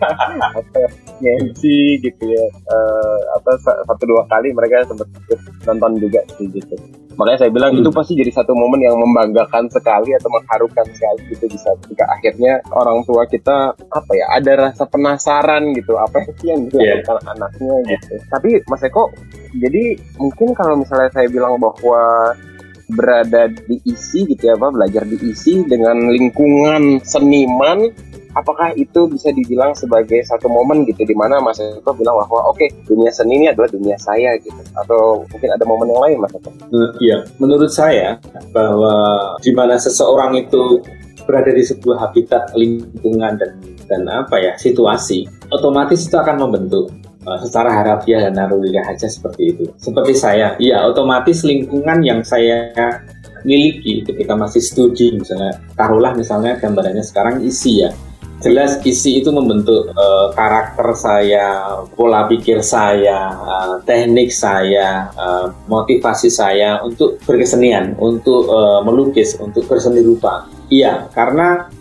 Ngensi 1.24 2.04
gitu 2.04 2.24
ya. 2.28 2.46
Uh, 2.68 3.20
atau 3.40 3.54
satu 3.64 4.04
dua 4.04 4.28
kali 4.28 4.52
mereka 4.52 4.97
sempat 4.98 5.24
nonton 5.70 5.92
juga 6.02 6.22
sih 6.36 6.50
gitu 6.50 6.76
makanya 7.18 7.46
saya 7.46 7.52
bilang 7.52 7.74
hmm. 7.74 7.82
itu 7.82 7.90
pasti 7.90 8.14
jadi 8.14 8.32
satu 8.32 8.54
momen 8.54 8.78
yang 8.78 8.94
membanggakan 8.94 9.66
sekali 9.74 10.14
atau 10.14 10.30
mengharukan 10.30 10.86
sekali 10.94 11.22
gitu 11.34 11.50
bisa 11.50 11.74
ketika 11.82 12.06
akhirnya 12.14 12.62
orang 12.70 13.02
tua 13.10 13.26
kita 13.26 13.74
apa 13.74 14.12
ya 14.14 14.26
ada 14.38 14.70
rasa 14.70 14.86
penasaran 14.86 15.74
gitu 15.74 15.98
apa 15.98 16.22
sih 16.30 16.54
yang 16.54 16.70
dilakukan 16.70 17.18
yeah. 17.18 17.34
anaknya 17.34 17.76
gitu 17.90 18.14
tapi 18.30 18.62
Mas 18.70 18.86
Eko 18.86 19.10
jadi 19.58 19.98
mungkin 20.22 20.54
kalau 20.54 20.78
misalnya 20.78 21.10
saya 21.10 21.26
bilang 21.28 21.58
bahwa 21.58 22.38
berada 22.88 23.52
di 23.52 23.84
isi 23.84 24.24
gitu 24.24 24.48
ya 24.48 24.56
Pak 24.56 24.72
belajar 24.72 25.04
di 25.04 25.18
isi 25.28 25.60
dengan 25.68 26.08
lingkungan 26.08 27.04
seniman 27.04 27.92
apakah 28.38 28.70
itu 28.78 29.10
bisa 29.10 29.34
dibilang 29.34 29.74
sebagai 29.74 30.22
satu 30.22 30.46
momen 30.46 30.86
gitu 30.86 31.02
di 31.02 31.18
mana 31.18 31.42
Mas 31.42 31.58
Eko 31.58 31.98
bilang 31.98 32.22
bahwa 32.22 32.54
oke 32.54 32.62
okay, 32.62 32.70
dunia 32.86 33.10
seni 33.10 33.42
ini 33.42 33.46
adalah 33.50 33.66
dunia 33.74 33.98
saya 33.98 34.38
gitu 34.38 34.62
atau 34.78 35.26
mungkin 35.26 35.50
ada 35.50 35.66
momen 35.66 35.90
yang 35.90 36.02
lain 36.06 36.18
Mas 36.22 36.34
Eko? 36.38 36.50
Iya, 37.02 37.26
menurut 37.42 37.74
saya 37.74 38.22
bahwa 38.54 38.94
di 39.42 39.52
mana 39.58 39.82
seseorang 39.82 40.38
itu 40.38 40.86
berada 41.26 41.52
di 41.52 41.66
sebuah 41.66 42.08
habitat 42.08 42.54
lingkungan 42.54 43.36
dan 43.42 43.52
dan 43.90 44.02
apa 44.08 44.40
ya 44.40 44.54
situasi 44.56 45.28
otomatis 45.52 46.08
itu 46.08 46.16
akan 46.16 46.48
membentuk 46.48 46.94
uh, 47.28 47.40
secara 47.44 47.72
harafiah 47.72 48.30
dan 48.30 48.40
naruliyah 48.40 48.88
aja 48.88 49.12
seperti 49.12 49.56
itu. 49.56 49.64
Seperti 49.76 50.16
saya, 50.16 50.56
iya 50.62 50.88
otomatis 50.88 51.44
lingkungan 51.44 52.00
yang 52.06 52.24
saya 52.24 52.72
miliki 53.48 54.04
ketika 54.04 54.34
masih 54.36 54.60
studi 54.60 55.16
misalnya 55.16 55.56
taruhlah 55.78 56.12
misalnya 56.18 56.60
gambarannya 56.60 57.06
sekarang 57.06 57.40
isi 57.48 57.86
ya 57.86 57.92
jelas 58.38 58.78
isi 58.86 59.22
itu 59.22 59.34
membentuk 59.34 59.90
uh, 59.98 60.30
karakter 60.38 60.94
saya, 60.94 61.82
pola 61.98 62.30
pikir 62.30 62.62
saya, 62.62 63.34
uh, 63.34 63.74
teknik 63.82 64.30
saya, 64.30 65.10
uh, 65.18 65.50
motivasi 65.66 66.30
saya 66.30 66.82
untuk 66.86 67.18
berkesenian, 67.26 67.98
untuk 67.98 68.46
uh, 68.46 68.86
melukis, 68.86 69.34
untuk 69.42 69.66
berseni 69.66 70.06
rupa. 70.06 70.46
Iya, 70.70 71.08
karena 71.16 71.72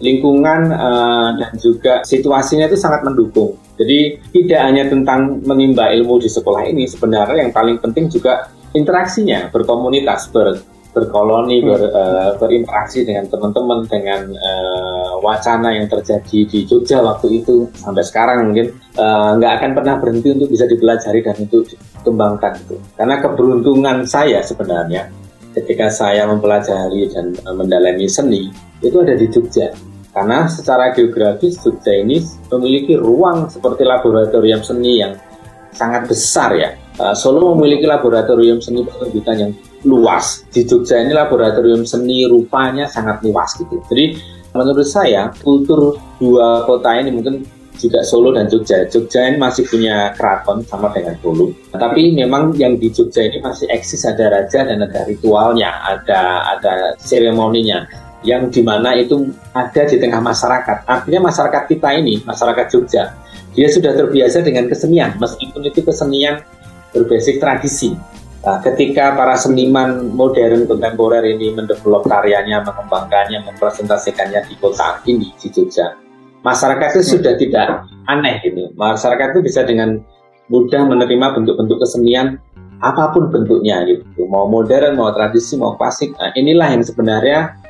lingkungan 0.00 0.72
uh, 0.72 1.36
dan 1.36 1.52
juga 1.60 2.00
situasinya 2.02 2.66
itu 2.66 2.80
sangat 2.80 3.04
mendukung. 3.06 3.54
Jadi 3.76 4.18
tidak 4.34 4.60
hanya 4.66 4.84
tentang 4.88 5.40
menimba 5.44 5.92
ilmu 5.94 6.18
di 6.18 6.28
sekolah 6.28 6.66
ini, 6.66 6.90
sebenarnya 6.90 7.48
yang 7.48 7.52
paling 7.54 7.78
penting 7.78 8.10
juga 8.10 8.50
interaksinya, 8.74 9.52
berkomunitas, 9.52 10.32
ber 10.32 10.58
berkoloni, 10.90 11.62
ber, 11.62 11.82
uh, 11.90 12.30
berinteraksi 12.36 13.06
dengan 13.06 13.30
teman-teman, 13.30 13.86
dengan 13.86 14.30
uh, 14.34 15.22
wacana 15.22 15.70
yang 15.74 15.86
terjadi 15.86 16.46
di 16.46 16.66
Jogja 16.66 16.98
waktu 17.00 17.42
itu 17.42 17.70
sampai 17.78 18.02
sekarang 18.02 18.50
mungkin 18.50 18.74
uh, 18.98 19.38
nggak 19.38 19.52
akan 19.60 19.70
pernah 19.78 19.94
berhenti 20.02 20.28
untuk 20.34 20.48
bisa 20.50 20.66
dipelajari 20.66 21.20
dan 21.22 21.36
untuk 21.38 21.62
dikembangkan 21.70 22.52
itu. 22.66 22.76
Karena 22.98 23.16
keberuntungan 23.22 23.96
saya 24.04 24.42
sebenarnya 24.42 25.06
ketika 25.54 25.90
saya 25.90 26.26
mempelajari 26.26 27.10
dan 27.10 27.34
uh, 27.46 27.54
mendalami 27.54 28.06
seni 28.10 28.50
itu 28.82 28.96
ada 28.98 29.14
di 29.14 29.26
Jogja. 29.30 29.70
Karena 30.10 30.50
secara 30.50 30.90
geografis 30.90 31.62
Jogja 31.62 31.94
ini 31.94 32.18
memiliki 32.50 32.98
ruang 32.98 33.46
seperti 33.46 33.86
laboratorium 33.86 34.58
seni 34.66 34.98
yang 34.98 35.14
sangat 35.70 36.10
besar 36.10 36.50
ya. 36.58 36.74
Uh, 36.98 37.14
Solo 37.14 37.54
memiliki 37.54 37.86
laboratorium 37.86 38.58
seni 38.58 38.82
pertunjukan 38.82 39.36
yang 39.38 39.52
luas. 39.84 40.44
Di 40.50 40.66
Jogja 40.66 41.00
ini 41.00 41.12
laboratorium 41.14 41.84
seni 41.84 42.28
rupanya 42.28 42.88
sangat 42.88 43.24
luas 43.24 43.56
gitu. 43.56 43.80
Jadi 43.88 44.16
menurut 44.52 44.86
saya 44.86 45.30
kultur 45.40 45.96
dua 46.18 46.66
kota 46.66 46.98
ini 46.98 47.14
mungkin 47.14 47.46
juga 47.80 48.04
Solo 48.04 48.36
dan 48.36 48.44
Jogja. 48.52 48.84
Jogja 48.92 49.24
ini 49.24 49.40
masih 49.40 49.64
punya 49.64 50.12
keraton 50.12 50.60
sama 50.68 50.92
dengan 50.92 51.16
Solo. 51.24 51.48
Tapi 51.72 52.12
memang 52.12 52.52
yang 52.60 52.76
di 52.76 52.92
Jogja 52.92 53.24
ini 53.24 53.40
masih 53.40 53.66
eksis 53.72 54.04
ada 54.04 54.28
raja 54.28 54.68
dan 54.68 54.84
ada 54.84 55.08
ritualnya, 55.08 55.72
ada 55.80 56.44
ada 56.56 56.74
seremoninya 57.00 57.88
yang 58.20 58.52
di 58.52 58.60
mana 58.60 58.92
itu 59.00 59.32
ada 59.56 59.88
di 59.88 59.96
tengah 59.96 60.20
masyarakat. 60.20 60.84
Artinya 60.84 61.32
masyarakat 61.32 61.62
kita 61.72 61.88
ini, 61.96 62.20
masyarakat 62.28 62.66
Jogja, 62.68 63.16
dia 63.56 63.68
sudah 63.72 63.96
terbiasa 63.96 64.44
dengan 64.44 64.68
kesenian, 64.68 65.16
meskipun 65.16 65.64
itu 65.64 65.80
kesenian 65.80 66.44
berbasis 66.92 67.40
tradisi. 67.40 67.96
Nah, 68.40 68.56
ketika 68.64 69.12
para 69.12 69.36
seniman 69.36 70.16
modern 70.16 70.64
kontemporer 70.64 71.20
ini 71.28 71.52
mendevelop 71.52 72.08
karyanya, 72.08 72.64
mengembangkannya, 72.64 73.44
mempresentasikannya 73.44 74.48
di 74.48 74.56
kota 74.56 74.96
ini 75.04 75.28
di 75.36 75.48
Jogja, 75.52 75.92
masyarakat 76.40 76.88
itu 76.96 77.02
hmm. 77.04 77.12
sudah 77.20 77.34
tidak 77.36 77.68
aneh 78.08 78.40
gitu. 78.40 78.72
Masyarakat 78.80 79.36
itu 79.36 79.40
bisa 79.44 79.60
dengan 79.68 80.00
mudah 80.48 80.88
menerima 80.88 81.36
bentuk-bentuk 81.36 81.84
kesenian 81.84 82.40
apa 82.80 83.12
pun 83.12 83.28
bentuknya 83.28 83.84
gitu. 83.84 84.24
Mau 84.24 84.48
modern, 84.48 84.96
mau 84.96 85.12
tradisi, 85.12 85.60
mau 85.60 85.76
klasik. 85.76 86.16
Nah, 86.16 86.32
inilah 86.32 86.72
yang 86.72 86.80
sebenarnya 86.80 87.60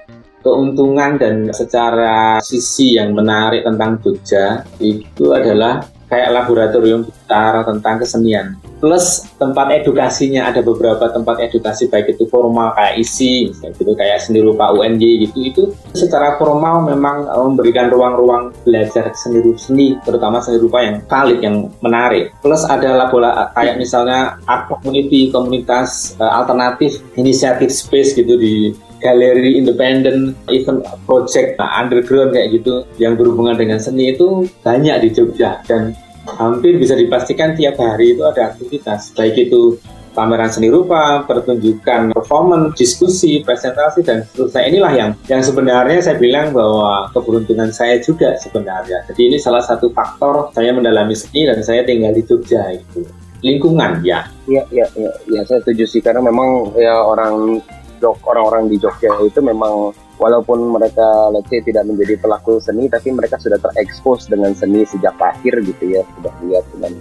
keuntungan 0.47 1.19
dan 1.19 1.51
secara 1.51 2.39
sisi 2.39 2.95
yang 2.95 3.11
menarik 3.13 3.67
tentang 3.67 3.99
Jogja 3.99 4.63
itu 4.79 5.35
adalah 5.35 5.83
kayak 6.11 6.35
laboratorium 6.35 7.07
besar 7.07 7.63
tentang 7.63 8.03
kesenian. 8.03 8.59
Plus 8.83 9.23
tempat 9.39 9.71
edukasinya 9.71 10.51
ada 10.51 10.65
beberapa 10.65 11.07
tempat 11.13 11.39
edukasi 11.39 11.87
baik 11.87 12.19
itu 12.19 12.27
formal 12.27 12.75
kayak 12.75 12.99
isi, 12.99 13.55
gitu 13.55 13.93
kayak 13.95 14.19
seni 14.19 14.43
rupa 14.43 14.75
UNJ 14.75 15.31
gitu. 15.31 15.39
Itu 15.39 15.63
secara 15.95 16.35
formal 16.37 16.91
memang 16.91 17.31
eh, 17.31 17.45
memberikan 17.47 17.87
ruang-ruang 17.93 18.51
belajar 18.67 19.15
seni 19.15 19.55
seni, 19.55 19.95
terutama 20.03 20.43
seni 20.43 20.59
rupa 20.59 20.83
yang 20.83 20.99
valid 21.07 21.39
yang 21.39 21.57
menarik. 21.79 22.35
Plus 22.43 22.67
ada 22.67 23.07
laboratorium 23.07 23.53
kayak 23.55 23.77
misalnya 23.79 24.41
art 24.49 24.67
community, 24.67 25.29
komunitas 25.29 26.17
uh, 26.17 26.41
alternatif, 26.41 26.99
inisiatif 27.15 27.69
space 27.69 28.17
gitu 28.17 28.35
di 28.41 28.73
galeri 29.01 29.57
independen, 29.57 30.37
event 30.53 30.85
project 31.09 31.57
nah, 31.57 31.81
underground 31.81 32.37
kayak 32.37 32.61
gitu 32.61 32.85
yang 33.01 33.17
berhubungan 33.17 33.57
dengan 33.57 33.81
seni 33.81 34.13
itu 34.15 34.47
banyak 34.61 34.97
di 35.03 35.09
Jogja 35.11 35.65
dan 35.65 35.97
hampir 36.37 36.77
bisa 36.77 36.95
dipastikan 36.95 37.57
tiap 37.57 37.81
hari 37.81 38.15
itu 38.15 38.23
ada 38.23 38.55
aktivitas 38.55 39.17
baik 39.17 39.51
itu 39.51 39.81
pameran 40.13 40.51
seni 40.51 40.69
rupa, 40.69 41.23
pertunjukan 41.25 42.11
performance, 42.13 42.77
diskusi, 42.77 43.41
presentasi 43.47 44.03
dan 44.03 44.27
seterusnya 44.27 44.63
inilah 44.67 44.93
yang 44.93 45.11
yang 45.31 45.43
sebenarnya 45.43 46.01
saya 46.03 46.17
bilang 46.19 46.51
bahwa 46.51 47.09
keberuntungan 47.15 47.71
saya 47.71 48.03
juga 48.03 48.35
sebenarnya. 48.39 49.07
Jadi 49.11 49.21
ini 49.31 49.39
salah 49.39 49.63
satu 49.63 49.91
faktor 49.95 50.51
saya 50.53 50.75
mendalami 50.75 51.15
seni 51.15 51.47
dan 51.47 51.63
saya 51.63 51.87
tinggal 51.87 52.13
di 52.15 52.23
Jogja 52.27 52.75
itu. 52.75 53.07
Lingkungan 53.41 54.05
ya. 54.05 54.29
Iya, 54.45 54.63
iya, 54.69 54.87
iya, 55.01 55.13
ya, 55.25 55.41
saya 55.49 55.65
setuju 55.65 55.89
sih 55.89 56.05
karena 56.05 56.21
memang 56.21 56.77
ya 56.77 56.93
orang 57.01 57.65
Jog 58.01 58.19
orang-orang 58.25 58.73
di 58.73 58.81
Jogja 58.81 59.13
itu 59.23 59.45
memang 59.45 59.93
walaupun 60.17 60.73
mereka 60.73 61.31
let's 61.33 61.49
say 61.49 61.61
tidak 61.61 61.85
menjadi 61.85 62.17
pelaku 62.21 62.61
seni 62.61 62.89
tapi 62.89 63.13
mereka 63.13 63.37
sudah 63.37 63.61
terekspos 63.61 64.29
dengan 64.29 64.53
seni 64.57 64.85
sejak 64.89 65.17
lahir 65.21 65.55
gitu 65.61 65.85
ya 65.85 66.03
sudah 66.17 66.33
lihat 66.45 66.65
dengan 66.77 66.93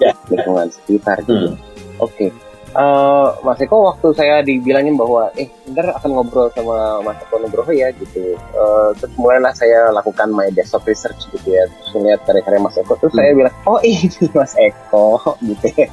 ya. 0.00 0.12
lingkungan 0.28 0.68
sekitar 0.72 1.20
gitu. 1.24 1.52
Hmm. 1.52 1.56
Oke. 2.00 2.28
Okay. 2.28 2.30
Uh, 2.72 3.36
Mas 3.44 3.60
Eko 3.60 3.84
waktu 3.84 4.16
saya 4.16 4.40
dibilangin 4.40 4.96
bahwa 4.96 5.28
eh 5.36 5.52
ntar 5.68 5.92
akan 5.92 6.08
ngobrol 6.16 6.48
sama 6.56 7.04
Mas 7.04 7.20
Eko 7.20 7.36
Nugroho 7.44 7.68
ya 7.68 7.92
gitu 7.92 8.32
uh, 8.56 8.96
terus 8.96 9.12
mulailah 9.20 9.52
saya 9.52 9.92
lakukan 9.92 10.32
my 10.32 10.48
desktop 10.56 10.88
research 10.88 11.28
gitu 11.36 11.52
ya 11.52 11.68
terus 11.68 12.00
lihat 12.00 12.24
karya-karya 12.24 12.64
Mas 12.64 12.80
Eko 12.80 12.96
terus 12.96 13.12
hmm. 13.12 13.20
saya 13.20 13.30
bilang 13.36 13.54
oh 13.68 13.76
ini 13.84 14.08
Mas 14.32 14.56
Eko 14.56 15.20
gitu 15.52 15.68
ya 15.76 15.92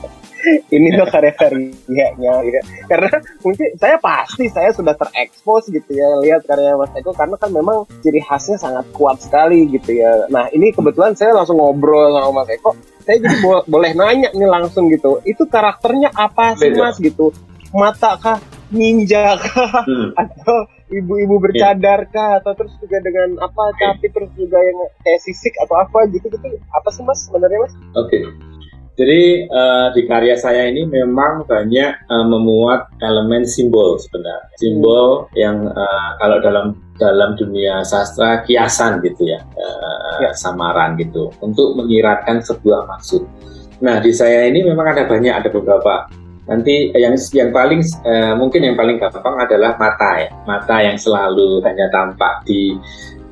ini 0.69 0.89
loh 0.95 1.07
karya-karyanya 1.07 2.33
gitu. 2.45 2.59
karena 2.89 3.17
mungkin 3.41 3.67
saya 3.77 3.95
pasti 4.01 4.45
saya 4.49 4.69
sudah 4.73 4.93
terekspos 4.97 5.69
gitu 5.69 5.91
ya 5.93 6.09
lihat 6.25 6.45
karya 6.45 6.75
Mas 6.75 6.93
Eko 6.97 7.11
karena 7.13 7.35
kan 7.37 7.49
memang 7.53 7.85
ciri 8.01 8.21
khasnya 8.23 8.57
sangat 8.57 8.85
kuat 8.95 9.21
sekali 9.21 9.69
gitu 9.69 9.95
ya. 9.95 10.27
Nah 10.33 10.49
ini 10.53 10.73
kebetulan 10.73 11.13
saya 11.13 11.35
langsung 11.35 11.59
ngobrol 11.61 12.13
sama 12.15 12.43
Mas 12.43 12.49
Eko 12.53 12.75
saya 13.05 13.17
jadi 13.25 13.37
bo 13.41 13.65
boleh 13.65 13.91
nanya 13.97 14.29
nih 14.33 14.49
langsung 14.49 14.85
gitu 14.93 15.21
itu 15.25 15.43
karakternya 15.49 16.13
apa 16.13 16.57
sih 16.57 16.73
Mas? 16.73 16.97
Gitu. 16.97 17.33
Mata 17.73 18.17
kah 18.17 18.37
ninja 18.73 19.37
kah 19.37 19.85
hmm. 19.85 20.13
atau 20.17 20.65
ibu-ibu 20.89 21.37
bercadar 21.37 22.05
kah 22.09 22.41
atau 22.41 22.53
terus 22.57 22.73
juga 22.81 22.97
dengan 23.01 23.37
apa 23.45 23.73
tapi 23.77 24.09
terus 24.09 24.29
juga 24.33 24.57
yang 24.57 24.77
kayak 25.05 25.21
sisik 25.21 25.53
atau 25.61 25.77
apa 25.77 26.09
gitu 26.09 26.29
gitu. 26.29 26.47
Apa 26.73 26.89
sih 26.93 27.05
mas 27.05 27.25
sebenarnya 27.25 27.65
mas? 27.65 27.73
Oke. 27.93 28.17
okay 28.17 28.49
Jadi 28.99 29.47
uh, 29.47 29.95
di 29.95 30.03
karya 30.03 30.35
saya 30.35 30.67
ini 30.67 30.83
memang 30.83 31.47
banyak 31.47 32.11
uh, 32.11 32.25
memuat 32.27 32.91
elemen 32.99 33.47
simbol 33.47 33.95
sebenarnya. 33.95 34.51
Simbol 34.59 35.31
yang 35.39 35.71
uh, 35.71 36.09
kalau 36.19 36.43
dalam 36.43 36.75
dalam 36.99 37.39
dunia 37.39 37.79
sastra 37.87 38.43
kiasan 38.43 38.99
gitu 38.99 39.23
ya, 39.23 39.39
uh, 39.55 40.19
ya. 40.19 40.35
samaran 40.35 40.99
gitu 40.99 41.31
untuk 41.39 41.79
menyiratkan 41.79 42.43
sebuah 42.43 42.91
maksud. 42.91 43.23
Nah 43.79 44.03
di 44.03 44.11
saya 44.11 44.51
ini 44.51 44.67
memang 44.67 44.91
ada 44.91 45.07
banyak 45.07 45.31
ada 45.31 45.47
beberapa. 45.47 46.11
Nanti 46.51 46.91
yang 46.91 47.15
yang 47.31 47.55
paling 47.55 47.79
uh, 48.03 48.35
mungkin 48.35 48.67
yang 48.67 48.75
paling 48.75 48.99
gampang 48.99 49.39
adalah 49.39 49.79
mata 49.79 50.27
ya, 50.27 50.29
mata 50.43 50.75
yang 50.83 50.99
selalu 50.99 51.63
hanya 51.63 51.87
tampak 51.87 52.43
di 52.43 52.75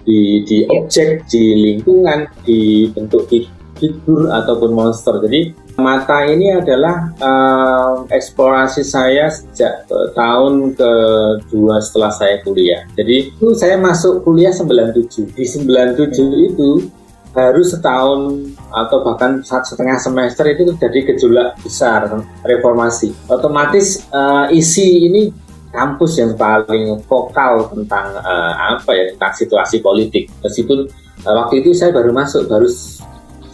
di 0.07 0.47
di 0.47 0.63
objek, 0.71 1.27
di 1.27 1.75
lingkungan, 1.75 2.23
di 2.47 2.87
bentuk 2.95 3.27
figur 3.77 4.29
ataupun 4.33 4.73
monster. 4.73 5.17
Jadi 5.23 5.53
mata 5.77 6.25
ini 6.25 6.51
adalah 6.53 7.13
uh, 7.21 7.93
eksplorasi 8.09 8.81
saya 8.81 9.29
sejak 9.29 9.85
uh, 9.93 10.09
tahun 10.17 10.73
kedua 10.73 11.79
setelah 11.79 12.11
saya 12.11 12.41
kuliah. 12.41 12.83
Jadi 12.97 13.31
itu 13.37 13.53
saya 13.53 13.77
masuk 13.77 14.25
kuliah 14.25 14.51
97. 14.51 15.37
Di 15.37 15.45
97 15.45 16.49
itu 16.53 16.89
baru 17.37 17.61
setahun 17.61 18.49
atau 18.73 18.97
bahkan 19.05 19.45
satu 19.45 19.77
setengah 19.77 20.01
semester 20.01 20.49
itu 20.49 20.73
terjadi 20.73 21.13
gejolak 21.13 21.53
besar 21.61 22.09
reformasi. 22.41 23.13
Otomatis 23.29 24.01
uh, 24.09 24.49
isi 24.49 25.05
ini 25.05 25.29
kampus 25.69 26.17
yang 26.17 26.33
paling 26.33 26.97
vokal 27.05 27.69
tentang 27.69 28.17
uh, 28.25 28.53
apa 28.81 28.91
ya 28.97 29.13
tentang 29.13 29.33
situasi 29.37 29.85
politik. 29.85 30.33
Meskipun 30.41 30.89
uh, 31.29 31.33
waktu 31.45 31.61
itu 31.61 31.77
saya 31.77 31.93
baru 31.93 32.09
masuk 32.09 32.49
baru 32.49 32.65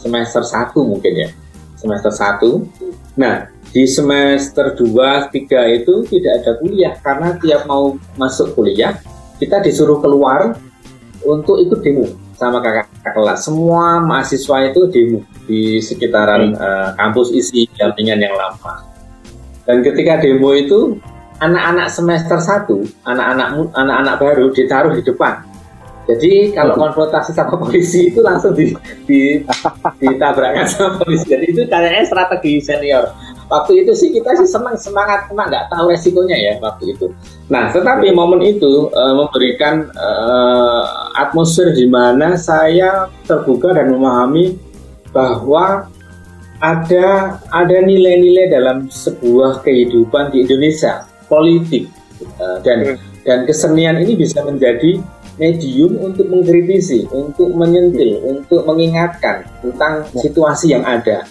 semester 0.04 0.44
1 0.44 0.76
mungkin 0.84 1.14
ya. 1.16 1.30
Semester 1.80 2.12
1 2.12 3.16
nah 3.16 3.48
di 3.74 3.90
semester 3.90 4.76
2, 4.78 5.34
3 5.34 5.78
itu 5.82 5.94
tidak 6.12 6.34
ada 6.44 6.52
kuliah. 6.60 6.94
Karena 7.00 7.40
tiap 7.40 7.64
mau 7.66 7.96
masuk 8.20 8.54
kuliah 8.54 9.00
kita 9.40 9.64
disuruh 9.64 10.04
keluar 10.04 10.60
untuk 11.24 11.64
ikut 11.64 11.80
demo 11.80 12.06
sama 12.36 12.60
kakak 12.60 12.92
kelas. 13.16 13.48
Semua 13.48 14.04
mahasiswa 14.04 14.68
itu 14.68 14.92
demo 14.92 15.20
di 15.48 15.80
sekitaran 15.80 16.54
hmm. 16.54 16.60
uh, 16.60 16.90
kampus 17.00 17.32
isi 17.32 17.66
jaringan 17.80 18.20
yang 18.20 18.36
lama. 18.36 18.84
Dan 19.64 19.80
ketika 19.80 20.20
demo 20.20 20.52
itu 20.52 21.00
anak-anak 21.44 21.88
semester 21.92 22.40
1 22.40 22.68
anak-anak 23.04 23.48
anak-anak 23.76 24.16
baru 24.16 24.46
ditaruh 24.56 24.94
di 24.96 25.04
depan 25.04 25.44
jadi 26.04 26.52
kalau 26.52 26.76
konfrontasi 26.76 27.32
sama 27.32 27.56
polisi 27.56 28.12
itu 28.12 28.20
langsung 28.20 28.52
di, 28.52 28.76
di 29.08 29.40
ditabrakkan 30.04 30.68
sama 30.68 31.00
polisi. 31.00 31.32
Jadi 31.32 31.46
itu 31.56 31.62
kayaknya 31.72 32.04
strategi 32.04 32.60
senior. 32.60 33.16
Waktu 33.48 33.86
itu 33.86 33.92
sih 33.96 34.10
kita 34.12 34.36
sih 34.40 34.50
senang 34.50 34.76
semangat 34.76 35.30
karena 35.30 35.48
nggak 35.48 35.66
tahu 35.72 35.86
resikonya 35.92 36.36
ya 36.36 36.54
waktu 36.60 36.96
itu. 36.96 37.08
Nah, 37.48 37.72
tetapi 37.72 38.12
momen 38.12 38.42
itu 38.44 38.92
uh, 38.92 39.14
memberikan 39.16 39.88
uh, 39.96 40.84
atmosfer 41.16 41.72
di 41.72 41.88
mana 41.88 42.36
saya 42.36 43.08
terbuka 43.24 43.72
dan 43.72 43.94
memahami 43.94 44.58
bahwa 45.14 45.88
ada 46.64 47.38
ada 47.52 47.78
nilai-nilai 47.84 48.52
dalam 48.52 48.88
sebuah 48.88 49.62
kehidupan 49.68 50.32
di 50.32 50.48
Indonesia 50.48 51.06
politik 51.28 51.92
uh, 52.40 52.60
dan 52.64 52.96
hmm. 52.96 53.24
dan 53.28 53.40
kesenian 53.44 54.00
ini 54.00 54.16
bisa 54.18 54.40
menjadi 54.42 55.04
medium 55.44 56.00
untuk 56.00 56.32
mengkritisi, 56.32 57.04
untuk 57.12 57.52
menyentil, 57.52 58.24
untuk 58.24 58.64
mengingatkan 58.64 59.44
tentang 59.60 60.08
situasi 60.16 60.72
yang 60.72 60.88
ada. 60.88 61.28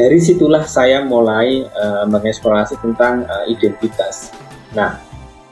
Dari 0.00 0.16
situlah 0.16 0.64
saya 0.64 1.04
mulai 1.04 1.68
uh, 1.76 2.08
mengeksplorasi 2.08 2.80
tentang 2.80 3.28
uh, 3.28 3.44
identitas. 3.44 4.32
Nah, 4.72 4.96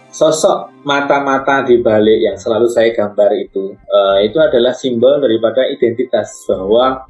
sosok 0.08 0.72
mata-mata 0.88 1.68
di 1.68 1.84
balik 1.84 2.16
yang 2.24 2.40
selalu 2.40 2.72
saya 2.72 2.96
gambar 2.96 3.28
itu, 3.36 3.76
uh, 3.76 4.24
itu 4.24 4.40
adalah 4.40 4.72
simbol 4.72 5.20
daripada 5.20 5.68
identitas 5.68 6.32
bahwa 6.48 7.04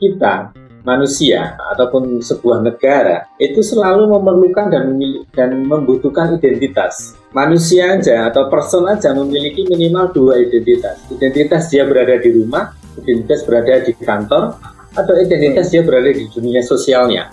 kita 0.00 0.56
manusia 0.82 1.54
ataupun 1.74 2.18
sebuah 2.22 2.62
negara 2.62 3.26
itu 3.38 3.62
selalu 3.62 4.10
memerlukan 4.10 4.70
dan 4.70 4.98
dan 5.34 5.50
membutuhkan 5.62 6.38
identitas. 6.38 7.14
Manusia 7.32 7.96
aja 7.96 8.28
atau 8.28 8.50
person 8.52 8.84
aja 8.90 9.14
memiliki 9.16 9.64
minimal 9.66 10.12
dua 10.12 10.42
identitas. 10.42 11.00
Identitas 11.08 11.70
dia 11.72 11.86
berada 11.88 12.18
di 12.18 12.30
rumah, 12.34 12.74
identitas 13.00 13.46
berada 13.46 13.80
di 13.80 13.92
kantor, 13.96 14.58
atau 14.92 15.14
identitas 15.16 15.72
dia 15.72 15.80
berada 15.80 16.12
di 16.12 16.28
dunia 16.28 16.60
sosialnya. 16.60 17.32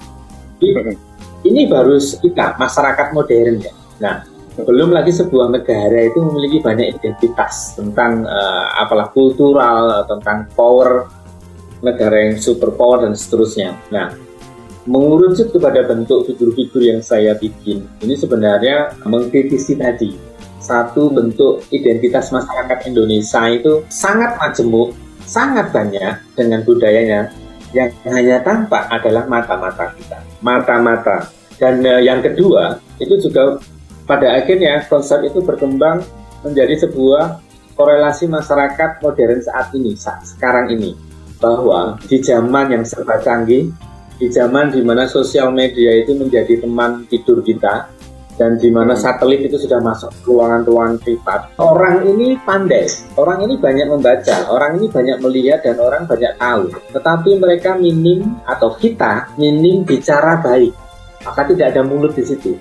Ini 1.43 1.61
baru 1.67 1.99
kita 1.99 2.55
masyarakat 2.59 3.07
modern 3.11 3.55
ya. 3.59 3.73
Nah, 3.99 4.15
belum 4.59 4.91
lagi 4.91 5.11
sebuah 5.15 5.51
negara 5.55 6.03
itu 6.03 6.19
memiliki 6.19 6.59
banyak 6.59 6.99
identitas 6.99 7.79
tentang 7.79 8.27
uh, 8.27 8.75
apalah 8.79 9.07
kultural, 9.11 10.03
tentang 10.07 10.47
power 10.55 11.07
negara 11.79 12.29
yang 12.29 12.37
superpower 12.39 13.07
dan 13.07 13.13
seterusnya. 13.15 13.75
Nah, 13.91 14.11
mengerucut 14.87 15.51
kepada 15.51 15.85
bentuk 15.87 16.27
figur-figur 16.27 16.81
yang 16.83 17.01
saya 17.03 17.35
bikin, 17.35 17.87
ini 18.03 18.15
sebenarnya 18.15 18.95
mengkritisi 19.03 19.75
tadi. 19.79 20.15
Satu 20.59 21.09
bentuk 21.09 21.65
identitas 21.71 22.29
masyarakat 22.29 22.85
Indonesia 22.85 23.41
itu 23.49 23.85
sangat 23.89 24.37
majemuk, 24.37 24.93
sangat 25.23 25.71
banyak 25.71 26.19
dengan 26.35 26.61
budayanya, 26.67 27.31
yang 27.71 27.89
hanya 28.05 28.43
tampak 28.43 28.85
adalah 28.91 29.25
mata-mata 29.25 29.93
kita. 29.95 30.19
Mata-mata. 30.43 31.31
Dan 31.57 31.83
uh, 31.83 32.01
yang 32.03 32.23
kedua, 32.23 32.79
itu 32.99 33.19
juga 33.19 33.59
pada 34.05 34.35
akhirnya 34.35 34.83
konsep 34.87 35.21
itu 35.27 35.39
berkembang 35.43 36.03
menjadi 36.43 36.87
sebuah 36.87 37.39
korelasi 37.75 38.27
masyarakat 38.27 38.99
modern 38.99 39.39
saat 39.43 39.71
ini, 39.75 39.95
saat 39.95 40.23
sekarang 40.27 40.71
ini 40.75 41.08
bahwa 41.39 41.95
di 42.05 42.19
zaman 42.19 42.71
yang 42.75 42.83
serba 42.83 43.19
canggih, 43.23 43.71
di 44.19 44.27
zaman 44.27 44.75
di 44.75 44.83
mana 44.83 45.07
sosial 45.07 45.55
media 45.55 45.95
itu 45.95 46.11
menjadi 46.15 46.59
teman 46.59 47.07
tidur 47.07 47.39
kita, 47.39 47.87
dan 48.39 48.55
di 48.55 48.71
mana 48.71 48.95
hmm. 48.95 49.03
satelit 49.03 49.43
itu 49.51 49.59
sudah 49.59 49.83
masuk 49.83 50.15
ke 50.23 50.31
ruangan-ruangan 50.31 50.95
privat, 51.03 51.51
orang 51.59 52.07
ini 52.07 52.39
pandai, 52.47 52.87
orang 53.19 53.43
ini 53.43 53.59
banyak 53.59 53.87
membaca, 53.91 54.47
orang 54.47 54.79
ini 54.79 54.87
banyak 54.87 55.17
melihat 55.19 55.59
dan 55.59 55.75
orang 55.83 56.07
banyak 56.07 56.33
tahu. 56.39 56.71
Tetapi 56.95 57.29
mereka 57.35 57.75
minim 57.75 58.39
atau 58.47 58.79
kita 58.79 59.35
minim 59.35 59.83
bicara 59.83 60.39
baik, 60.39 60.71
maka 61.27 61.41
tidak 61.51 61.75
ada 61.75 61.83
mulut 61.83 62.15
di 62.15 62.23
situ. 62.23 62.55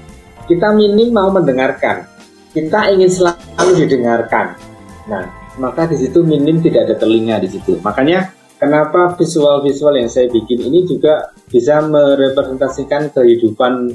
Kita 0.51 0.75
minim 0.75 1.15
mau 1.15 1.31
mendengarkan, 1.31 2.07
kita 2.51 2.91
ingin 2.91 3.11
selalu 3.11 3.71
didengarkan. 3.79 4.59
Nah, 5.07 5.31
maka 5.63 5.87
di 5.87 5.95
situ 5.95 6.27
minim 6.27 6.59
tidak 6.59 6.91
ada 6.91 6.95
telinga 6.99 7.39
di 7.39 7.55
situ. 7.55 7.79
Makanya 7.83 8.38
Kenapa 8.59 9.15
visual-visual 9.15 10.03
yang 10.03 10.11
saya 10.11 10.27
bikin 10.35 10.59
ini 10.67 10.83
juga 10.83 11.31
bisa 11.47 11.79
merepresentasikan 11.79 13.15
kehidupan 13.15 13.95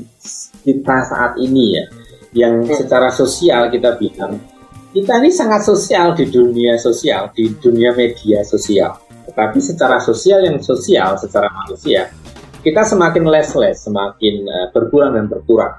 kita 0.64 0.98
saat 1.04 1.36
ini 1.36 1.76
ya, 1.76 1.86
yang 2.32 2.64
hmm. 2.64 2.72
secara 2.72 3.12
sosial 3.12 3.68
kita 3.68 4.00
bilang 4.00 4.40
kita 4.96 5.20
ini 5.20 5.34
sangat 5.34 5.68
sosial 5.68 6.16
di 6.16 6.30
dunia 6.30 6.80
sosial, 6.80 7.34
di 7.36 7.52
dunia 7.60 7.92
media 7.98 8.46
sosial. 8.46 8.94
Tetapi 9.26 9.58
secara 9.60 9.98
sosial 9.98 10.46
yang 10.46 10.62
sosial, 10.62 11.18
secara 11.18 11.50
manusia, 11.50 12.14
kita 12.62 12.86
semakin 12.86 13.26
less-less, 13.26 13.84
semakin 13.84 14.46
uh, 14.46 14.68
berkurang 14.70 15.18
dan 15.18 15.26
berkurang. 15.28 15.76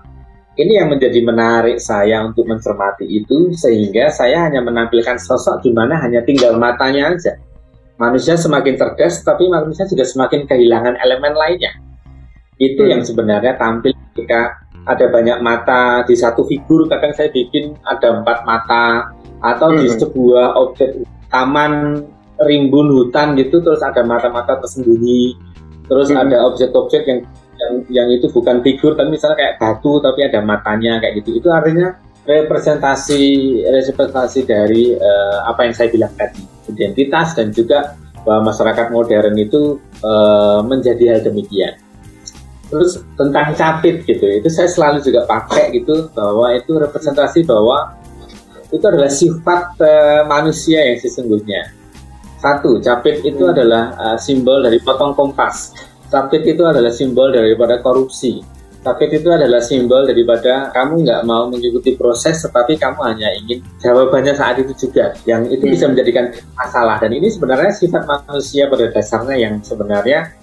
Ini 0.59 0.83
yang 0.83 0.91
menjadi 0.91 1.23
menarik 1.23 1.79
saya 1.79 2.27
untuk 2.27 2.43
mencermati 2.51 3.07
itu, 3.07 3.55
sehingga 3.55 4.11
saya 4.11 4.51
hanya 4.51 4.61
menampilkan 4.67 5.17
sosok 5.17 5.63
di 5.63 5.71
mana 5.71 5.95
hanya 6.03 6.27
tinggal 6.27 6.59
matanya 6.59 7.15
aja 7.15 7.39
manusia 7.97 8.35
semakin 8.35 8.75
cerdas, 8.75 9.23
tapi 9.23 9.47
manusia 9.47 9.87
juga 9.87 10.03
semakin 10.03 10.47
kehilangan 10.51 10.99
elemen 10.99 11.35
lainnya. 11.35 11.73
Itu 12.59 12.87
hmm. 12.87 12.91
yang 12.91 13.03
sebenarnya 13.03 13.59
tampil 13.59 13.95
ketika 14.13 14.59
ada 14.85 15.09
banyak 15.09 15.39
mata 15.41 16.05
di 16.05 16.15
satu 16.15 16.45
figur. 16.45 16.87
Kadang 16.91 17.15
saya 17.17 17.31
bikin 17.31 17.75
ada 17.87 18.21
empat 18.21 18.45
mata, 18.45 19.15
atau 19.45 19.69
hmm. 19.73 19.79
di 19.81 19.87
sebuah 19.95 20.47
objek 20.59 20.91
taman 21.29 22.05
rimbun 22.43 22.91
hutan 22.91 23.39
gitu, 23.39 23.63
terus 23.63 23.81
ada 23.85 24.03
mata-mata 24.03 24.59
tersembunyi, 24.59 25.39
terus 25.87 26.11
hmm. 26.11 26.19
ada 26.19 26.37
objek-objek 26.51 27.03
yang 27.07 27.21
yang 27.55 27.73
yang 27.87 28.09
itu 28.11 28.27
bukan 28.35 28.59
figur, 28.67 28.99
tapi 28.99 29.15
misalnya 29.15 29.39
kayak 29.39 29.55
batu, 29.63 30.03
tapi 30.03 30.27
ada 30.27 30.43
matanya 30.43 30.99
kayak 30.99 31.23
gitu. 31.23 31.39
Itu 31.39 31.49
artinya 31.55 31.95
representasi 32.25 33.23
representasi 33.69 34.49
dari 34.49 34.97
uh, 34.97 35.39
apa 35.49 35.69
yang 35.69 35.75
saya 35.77 35.89
bilang 35.93 36.13
tadi 36.17 36.41
identitas 36.73 37.37
dan 37.37 37.53
juga 37.53 37.97
bahwa 38.25 38.49
masyarakat 38.49 38.89
modern 38.89 39.37
itu 39.37 39.77
uh, 40.01 40.65
menjadi 40.65 41.17
hal 41.17 41.21
demikian. 41.29 41.77
Terus 42.73 43.05
tentang 43.21 43.53
capit 43.53 44.03
gitu, 44.09 44.25
itu 44.25 44.49
saya 44.49 44.67
selalu 44.73 45.05
juga 45.05 45.29
pakai 45.29 45.77
gitu 45.77 46.09
bahwa 46.17 46.49
itu 46.57 46.81
representasi 46.81 47.45
bahwa 47.45 47.93
itu 48.73 48.85
adalah 48.89 49.13
sifat 49.13 49.77
uh, 49.85 50.23
manusia 50.25 50.81
yang 50.81 50.99
sesungguhnya. 50.99 51.71
Satu, 52.41 52.81
capit 52.81 53.21
itu 53.25 53.45
adalah 53.45 53.93
uh, 54.01 54.19
simbol 54.21 54.65
dari 54.65 54.81
potong 54.81 55.13
kompas. 55.13 55.77
Tapit 56.09 56.45
itu 56.45 56.65
adalah 56.65 56.93
simbol 56.93 57.33
daripada 57.33 57.81
korupsi. 57.81 58.54
Tapit 58.85 59.09
itu 59.17 59.33
adalah 59.33 59.65
simbol 59.65 60.05
daripada 60.05 60.69
kamu 60.77 61.09
nggak 61.09 61.21
mau 61.25 61.49
mengikuti 61.49 61.97
proses, 61.97 62.37
tetapi 62.45 62.77
kamu 62.77 63.01
hanya 63.01 63.33
ingin 63.41 63.65
jawabannya 63.81 64.37
saat 64.37 64.61
itu 64.61 64.77
juga. 64.77 65.17
Yang 65.25 65.57
itu 65.57 65.65
bisa 65.73 65.89
menjadikan 65.89 66.37
masalah. 66.53 67.01
Dan 67.01 67.17
ini 67.17 67.33
sebenarnya 67.33 67.73
sifat 67.73 68.05
manusia 68.05 68.69
pada 68.69 68.93
dasarnya 68.93 69.37
yang 69.41 69.55
sebenarnya 69.65 70.37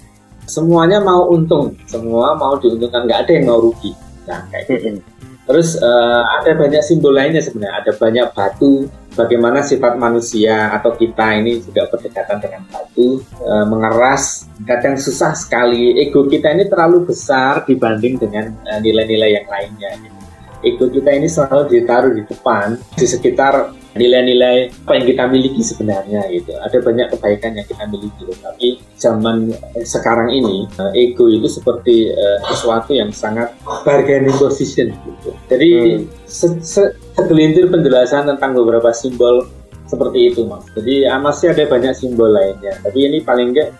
semuanya 0.49 0.97
mau 1.05 1.29
untung, 1.29 1.77
semua 1.85 2.33
mau 2.33 2.57
diuntungkan, 2.57 3.05
nggak 3.05 3.29
ada 3.29 3.31
yang 3.37 3.45
mau 3.45 3.61
rugi. 3.61 3.93
Nah, 4.25 4.41
kayak 4.49 4.65
gitu. 4.73 4.99
Terus 5.45 5.77
uh, 5.77 6.25
ada 6.41 6.57
banyak 6.57 6.81
simbol 6.81 7.13
lainnya 7.13 7.45
sebenarnya, 7.45 7.77
ada 7.85 7.91
banyak 7.93 8.25
batu, 8.33 8.89
bagaimana 9.15 9.59
sifat 9.63 9.99
manusia 9.99 10.71
atau 10.71 10.95
kita 10.95 11.35
ini 11.39 11.59
juga 11.59 11.87
berdekatan 11.91 12.37
dengan 12.39 12.61
batu, 12.71 13.19
uh, 13.43 13.65
mengeras, 13.67 14.47
kadang 14.63 14.95
susah 14.95 15.35
sekali. 15.35 15.99
Ego 15.99 16.27
kita 16.27 16.51
ini 16.51 16.67
terlalu 16.67 17.11
besar 17.11 17.63
dibanding 17.67 18.19
dengan 18.21 18.55
eh, 18.67 18.79
nilai-nilai 18.79 19.41
yang 19.41 19.47
lainnya. 19.47 19.91
Ego 20.61 20.87
kita 20.87 21.11
ini 21.11 21.27
selalu 21.27 21.73
ditaruh 21.73 22.13
di 22.13 22.23
depan, 22.23 22.77
di 22.93 23.05
sekitar 23.09 23.80
nilai-nilai 23.91 24.71
apa 24.71 24.91
yang 24.95 25.05
kita 25.07 25.23
miliki 25.27 25.61
sebenarnya 25.63 26.23
gitu. 26.31 26.55
Ada 26.63 26.79
banyak 26.79 27.07
kebaikan 27.17 27.51
yang 27.59 27.67
kita 27.67 27.83
miliki, 27.91 28.23
tapi 28.39 28.67
zaman 28.95 29.51
sekarang 29.83 30.31
ini 30.31 30.67
uh, 30.79 30.91
ego 30.95 31.27
itu 31.27 31.47
seperti 31.51 32.11
uh, 32.15 32.39
sesuatu 32.47 32.95
yang 32.95 33.11
sangat 33.11 33.51
bargaining 33.83 34.35
position 34.39 34.95
gitu. 34.95 35.35
Jadi 35.51 35.69
hmm. 35.99 36.07
se 36.23 36.47
-se 36.63 36.83
segelintir 37.19 37.67
penjelasan 37.67 38.31
tentang 38.31 38.55
beberapa 38.55 38.95
simbol 38.95 39.43
seperti 39.91 40.31
itu 40.31 40.47
mas. 40.47 40.63
Jadi 40.71 41.03
uh, 41.11 41.19
masih 41.19 41.51
ada 41.51 41.67
banyak 41.67 41.91
simbol 41.91 42.31
lainnya, 42.31 42.79
tapi 42.79 43.11
ini 43.11 43.19
paling 43.19 43.51
enggak 43.51 43.75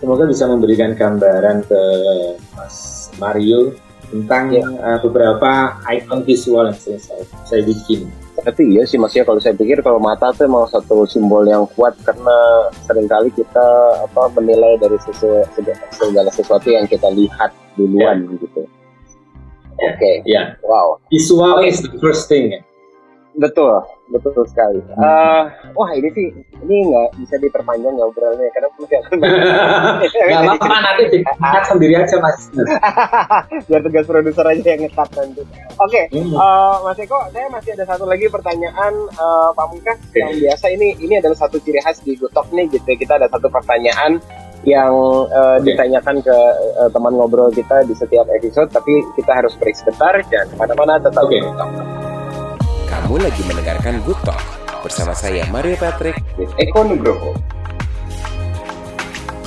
semoga 0.00 0.26
bisa 0.26 0.50
memberikan 0.50 0.98
gambaran 0.98 1.62
ke 1.68 1.82
Mas 2.58 3.06
Mario 3.22 3.70
tentang 4.12 4.52
ya. 4.52 4.64
uh, 4.68 4.98
beberapa 5.00 5.80
icon 5.96 6.20
visual 6.28 6.68
yang 6.68 6.76
saya, 6.76 7.00
saya 7.48 7.62
bikin 7.64 8.12
tapi 8.42 8.74
iya 8.74 8.82
sih 8.82 8.98
maksudnya 8.98 9.22
kalau 9.22 9.38
saya 9.38 9.54
pikir 9.54 9.78
kalau 9.86 10.02
mata 10.02 10.34
itu 10.34 10.50
memang 10.50 10.66
satu 10.66 11.06
simbol 11.06 11.46
yang 11.46 11.62
kuat 11.78 11.94
karena 12.02 12.36
sering 12.88 13.06
kali 13.06 13.30
kita 13.30 13.66
apa 14.02 14.34
menilai 14.34 14.74
dari 14.82 14.98
sesuatu 14.98 15.62
segala 15.94 16.30
sesuatu 16.34 16.66
yang 16.66 16.88
kita 16.90 17.06
lihat 17.14 17.54
duluan 17.78 18.26
yeah. 18.26 18.40
gitu. 18.42 18.62
Oke. 19.72 19.94
Okay. 19.94 20.14
Ya. 20.26 20.34
Yeah. 20.34 20.46
Wow. 20.66 20.98
Visual 21.14 21.62
okay. 21.62 21.70
is 21.70 21.78
the 21.86 21.94
first 22.02 22.26
thing. 22.26 22.50
Ya. 22.50 22.60
Betul, 23.32 23.80
betul 24.20 24.44
sekali. 24.44 24.80
Hmm. 24.92 25.00
Uh, 25.00 25.42
wah 25.72 25.90
ini 25.96 26.08
sih 26.12 26.28
ini 26.62 26.76
nggak 26.92 27.08
bisa 27.24 27.34
diperpanjang 27.40 27.94
ya 27.96 28.04
obrolannya 28.04 28.48
karena 28.52 28.68
mungkin 28.76 29.00
nggak 30.12 30.42
apa-apa 30.44 30.76
nanti 30.84 31.04
diangkat 31.16 31.64
sendiri 31.66 31.94
aja 31.96 32.16
mas. 32.20 32.38
Biar 33.68 33.80
tugas 33.80 34.04
produser 34.04 34.44
aja 34.44 34.62
yang 34.62 34.80
ngekat 34.84 35.08
nanti. 35.16 35.42
Oke, 35.80 35.88
okay, 35.88 36.04
hmm. 36.12 36.36
uh, 36.36 36.84
Mas 36.84 37.00
Eko, 37.00 37.18
saya 37.32 37.48
masih 37.48 37.70
ada 37.74 37.84
satu 37.88 38.04
lagi 38.04 38.28
pertanyaan 38.28 38.92
uh, 39.16 39.50
Pak 39.56 39.66
Mungkas 39.72 39.98
okay. 40.12 40.20
yang 40.20 40.32
biasa 40.36 40.66
ini 40.70 40.94
ini 41.00 41.14
adalah 41.18 41.36
satu 41.38 41.56
ciri 41.58 41.80
khas 41.80 42.04
di 42.04 42.14
Gutok 42.14 42.52
nih 42.52 42.68
gitu. 42.70 42.92
Kita 42.94 43.16
ada 43.16 43.26
satu 43.32 43.48
pertanyaan 43.48 44.20
yang 44.62 44.94
uh, 45.26 45.58
okay. 45.58 45.74
ditanyakan 45.74 46.22
ke 46.22 46.36
uh, 46.78 46.90
teman 46.94 47.18
ngobrol 47.18 47.50
kita 47.50 47.82
di 47.82 47.94
setiap 47.98 48.30
episode, 48.30 48.70
tapi 48.70 49.02
kita 49.18 49.34
harus 49.34 49.58
break 49.58 49.74
sebentar 49.74 50.14
dan 50.30 50.46
mana-mana 50.54 51.02
tetap 51.02 51.26
okay. 51.26 51.42
Kamu 52.92 53.16
lagi 53.16 53.40
mendengarkan 53.48 54.04
Good 54.04 54.20
Talk 54.20 54.36
bersama 54.84 55.16
saya 55.16 55.48
Mario 55.48 55.80
Patrick 55.80 56.12
with 56.36 56.52
Eko 56.60 56.84
Nugroho. 56.84 57.32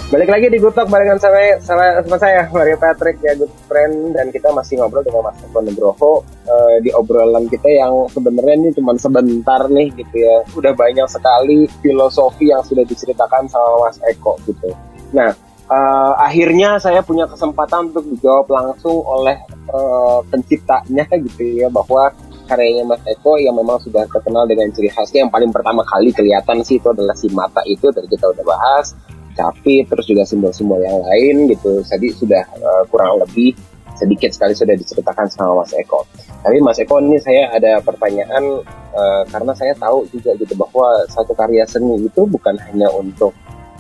Balik 0.10 0.34
lagi 0.34 0.50
di 0.50 0.58
Good 0.58 0.74
Talk 0.74 0.90
barengan 0.90 1.22
sama, 1.22 1.62
sama, 1.62 2.02
sama 2.02 2.18
saya 2.18 2.50
Mario 2.50 2.74
Patrick 2.82 3.22
ya 3.22 3.38
good 3.38 3.54
friend 3.70 4.18
dan 4.18 4.34
kita 4.34 4.50
masih 4.50 4.82
ngobrol 4.82 5.06
dengan 5.06 5.30
Mas 5.30 5.38
Eko 5.46 5.62
Nugroho 5.62 6.26
uh, 6.26 6.76
di 6.82 6.90
obrolan 6.90 7.46
kita 7.46 7.70
yang 7.70 8.10
sebenarnya 8.10 8.66
ini 8.66 8.70
cuma 8.74 8.98
sebentar 8.98 9.70
nih 9.70 9.94
gitu 9.94 10.26
ya. 10.26 10.42
Udah 10.58 10.74
banyak 10.74 11.06
sekali 11.06 11.70
filosofi 11.86 12.50
yang 12.50 12.66
sudah 12.66 12.82
diceritakan 12.82 13.46
sama 13.46 13.86
Mas 13.86 14.02
Eko 14.10 14.42
gitu. 14.50 14.74
Nah, 15.14 15.38
uh, 15.70 16.14
akhirnya 16.18 16.82
saya 16.82 17.06
punya 17.06 17.30
kesempatan 17.30 17.94
untuk 17.94 18.10
dijawab 18.10 18.50
langsung 18.50 19.06
oleh 19.06 19.38
uh, 19.70 20.26
penciptanya 20.34 21.06
gitu 21.14 21.62
ya 21.62 21.70
bahwa 21.70 22.10
karyanya 22.46 22.86
Mas 22.86 23.02
Eko 23.10 23.36
yang 23.42 23.58
memang 23.58 23.82
sudah 23.82 24.06
terkenal 24.08 24.46
dengan 24.46 24.70
ciri 24.72 24.90
khasnya 24.94 25.26
yang 25.28 25.32
paling 25.34 25.50
pertama 25.50 25.82
kali 25.86 26.14
kelihatan 26.14 26.62
sih 26.62 26.78
itu 26.78 26.88
adalah 26.94 27.18
si 27.18 27.28
mata 27.34 27.62
itu 27.66 27.90
dari 27.92 28.08
kita 28.08 28.32
udah 28.32 28.46
bahas. 28.46 28.96
Capi 29.36 29.84
terus 29.84 30.08
juga 30.08 30.24
simbol-simbol 30.24 30.80
yang 30.80 30.96
lain 31.04 31.52
gitu. 31.52 31.84
Tadi 31.84 32.08
sudah 32.16 32.44
uh, 32.56 32.84
kurang 32.88 33.20
lebih 33.20 33.52
sedikit 33.96 34.32
sekali 34.32 34.56
sudah 34.56 34.76
diceritakan 34.76 35.28
sama 35.28 35.64
Mas 35.64 35.76
Eko. 35.76 36.08
Tapi 36.40 36.58
Mas 36.64 36.80
Eko 36.80 37.04
ini 37.04 37.20
saya 37.20 37.52
ada 37.52 37.84
pertanyaan 37.84 38.64
uh, 38.96 39.24
karena 39.28 39.52
saya 39.56 39.76
tahu 39.76 40.08
juga 40.12 40.36
gitu 40.40 40.56
bahwa 40.56 41.04
satu 41.12 41.36
karya 41.36 41.68
seni 41.68 42.08
itu 42.08 42.24
bukan 42.28 42.56
hanya 42.70 42.88
untuk 42.96 43.36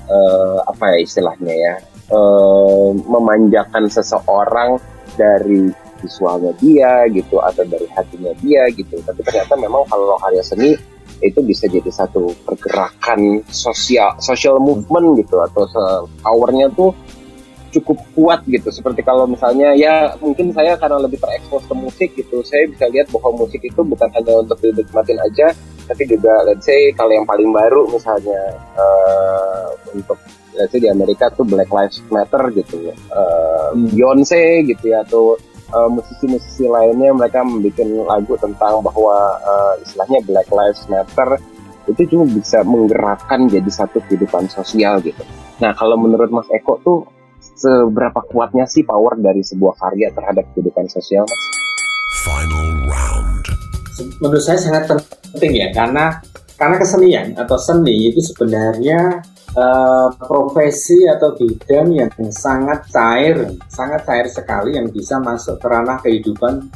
uh, 0.08 0.60
apa 0.67 0.95
ya 0.95 0.97
istilahnya 1.04 1.54
ya 1.54 1.73
uh, 2.12 2.91
memanjakan 2.95 3.88
seseorang 3.91 4.80
dari 5.15 5.71
visualnya 6.06 6.54
dia 6.62 7.10
gitu 7.10 7.41
atau 7.41 7.65
dari 7.65 7.89
hatinya 7.98 8.32
dia 8.46 8.70
gitu. 8.70 9.02
Tapi 9.02 9.26
ternyata 9.26 9.58
memang 9.58 9.82
kalau 9.89 10.13
karya 10.22 10.46
seni 10.46 10.78
itu 11.26 11.39
bisa 11.41 11.65
jadi 11.65 11.89
satu 11.89 12.38
pergerakan 12.46 13.41
sosial 13.50 14.13
social 14.22 14.62
movement 14.62 15.18
gitu 15.26 15.41
atau 15.41 15.65
powernya 16.22 16.70
tuh 16.78 16.94
cukup 17.74 17.98
kuat 18.13 18.39
gitu. 18.46 18.70
Seperti 18.70 19.02
kalau 19.02 19.26
misalnya 19.26 19.74
ya 19.74 20.13
mungkin 20.22 20.54
saya 20.54 20.78
karena 20.78 21.02
lebih 21.02 21.18
terekspos 21.18 21.65
ke 21.65 21.76
musik 21.76 22.10
gitu 22.13 22.46
saya 22.46 22.70
bisa 22.70 22.86
lihat 22.94 23.10
bahwa 23.10 23.41
musik 23.41 23.65
itu 23.65 23.82
bukan 23.82 24.08
hanya 24.13 24.46
untuk 24.46 24.62
dinikmatin 24.62 25.18
aja 25.20 25.50
tapi 25.86 26.04
juga 26.10 26.34
let's 26.50 26.65
say 26.65 26.89
kalau 26.98 27.13
yang 27.13 27.30
paling 27.30 27.54
baru 27.54 27.86
misalnya 27.86 28.58
uh, 28.74 29.70
untuk 29.94 30.18
let's 30.58 30.74
say 30.74 30.82
di 30.82 30.89
Amerika 30.89 31.30
tuh 31.30 31.46
Black 31.46 31.70
Lives 31.70 32.02
Matter 32.10 32.50
gitu 32.58 32.89
ya. 32.89 32.96
Uh, 33.13 33.70
Beyonce 33.94 34.65
gitu 34.65 34.89
ya 34.89 35.06
atau 35.06 35.38
uh, 35.76 35.90
musisi-musisi 35.92 36.66
lainnya 36.72 37.12
mereka 37.12 37.44
membuat 37.44 37.84
lagu 38.08 38.34
tentang 38.40 38.80
bahwa 38.80 39.36
uh, 39.44 39.74
istilahnya 39.84 40.24
Black 40.24 40.48
Lives 40.48 40.88
Matter 40.88 41.36
itu 41.86 42.02
cuma 42.10 42.26
bisa 42.26 42.66
menggerakkan 42.66 43.46
jadi 43.46 43.70
satu 43.70 44.02
kehidupan 44.10 44.50
sosial 44.50 45.04
gitu. 45.06 45.22
Nah 45.62 45.76
kalau 45.78 46.00
menurut 46.00 46.32
Mas 46.34 46.50
Eko 46.50 46.82
tuh 46.82 47.06
seberapa 47.38 48.26
kuatnya 48.26 48.66
sih 48.66 48.82
power 48.82 49.20
dari 49.22 49.46
sebuah 49.46 49.78
karya 49.78 50.10
terhadap 50.16 50.50
kehidupan 50.56 50.90
sosial 50.90 51.28
Mas? 51.28 51.42
Final 52.26 52.68
round. 52.90 53.44
Menurut 54.18 54.42
saya 54.42 54.58
sangat 54.58 54.90
penting 55.36 55.62
ya 55.62 55.70
karena 55.76 56.20
karena 56.56 56.76
kesenian 56.80 57.28
atau 57.36 57.60
seni 57.60 58.10
itu 58.10 58.24
sebenarnya 58.24 59.22
uh, 59.56 60.08
profesi 60.20 61.08
atau 61.08 61.34
bidang 61.34 61.88
yang 61.96 62.12
sangat 62.30 62.88
cair, 62.91 63.56
sangat 63.72 64.04
cair 64.04 64.28
sekali 64.28 64.76
yang 64.76 64.91
bisa 64.91 65.18
masuk 65.24 65.58
ke 65.58 65.68
ranah 65.68 65.98
kehidupan 66.04 66.68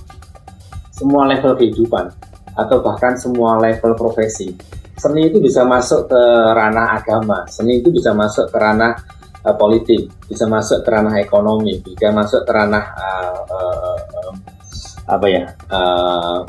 semua 0.92 1.28
level 1.28 1.56
kehidupan 1.56 2.12
atau 2.56 2.84
bahkan 2.84 3.16
semua 3.16 3.60
level 3.60 3.96
profesi. 3.96 4.52
Seni 5.00 5.32
itu 5.32 5.40
bisa 5.40 5.64
masuk 5.64 6.12
ke 6.12 6.22
ranah 6.52 7.00
agama, 7.00 7.48
seni 7.48 7.80
itu 7.80 7.88
bisa 7.88 8.12
masuk 8.12 8.52
ke 8.52 8.58
ranah 8.60 9.00
uh, 9.48 9.56
politik, 9.56 10.12
bisa 10.28 10.44
masuk 10.44 10.84
ke 10.84 10.90
ranah 10.92 11.16
ekonomi, 11.24 11.80
bisa 11.80 12.12
masuk 12.12 12.44
ke 12.44 12.52
ranah 12.52 12.86
uh, 13.00 13.42
uh, 13.48 14.00
apa 15.10 15.26
ya 15.26 15.44
uh, 15.74 16.40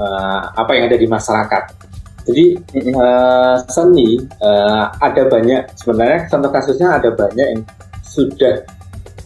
uh, 0.00 0.42
apa 0.60 0.70
yang 0.74 0.84
ada 0.90 0.98
di 0.98 1.06
masyarakat 1.06 1.89
jadi 2.30 2.46
uh, 2.94 3.58
seni 3.66 4.22
uh, 4.38 4.86
ada 5.02 5.26
banyak 5.26 5.66
sebenarnya 5.74 6.30
contoh 6.30 6.50
kasusnya 6.54 7.02
ada 7.02 7.10
banyak 7.10 7.46
yang 7.58 7.62
sudah 8.06 8.62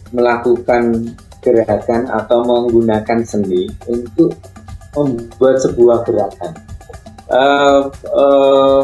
melakukan 0.09 1.13
gerakan 1.45 2.09
atau 2.09 2.41
menggunakan 2.41 3.21
seni 3.21 3.69
untuk 3.85 4.33
membuat 4.97 5.61
sebuah 5.61 6.01
gerakan. 6.01 6.51
Uh, 7.29 7.93
uh, 8.09 8.83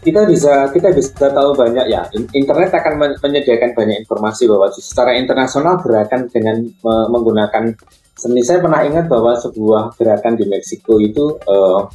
kita 0.00 0.24
bisa 0.24 0.72
kita 0.72 0.88
bisa 0.96 1.28
tahu 1.28 1.52
banyak 1.52 1.84
ya 1.90 2.08
internet 2.32 2.70
akan 2.72 3.18
menyediakan 3.20 3.76
banyak 3.76 4.08
informasi 4.08 4.48
bahwa 4.48 4.72
secara 4.72 5.20
internasional 5.20 5.76
gerakan 5.84 6.30
dengan 6.32 6.64
menggunakan 7.12 7.76
seni 8.18 8.40
saya 8.42 8.58
pernah 8.62 8.82
ingat 8.82 9.06
bahwa 9.06 9.36
sebuah 9.38 9.94
gerakan 9.94 10.34
di 10.34 10.44
Meksiko 10.50 10.98
itu 10.98 11.38
uh, 11.46 11.86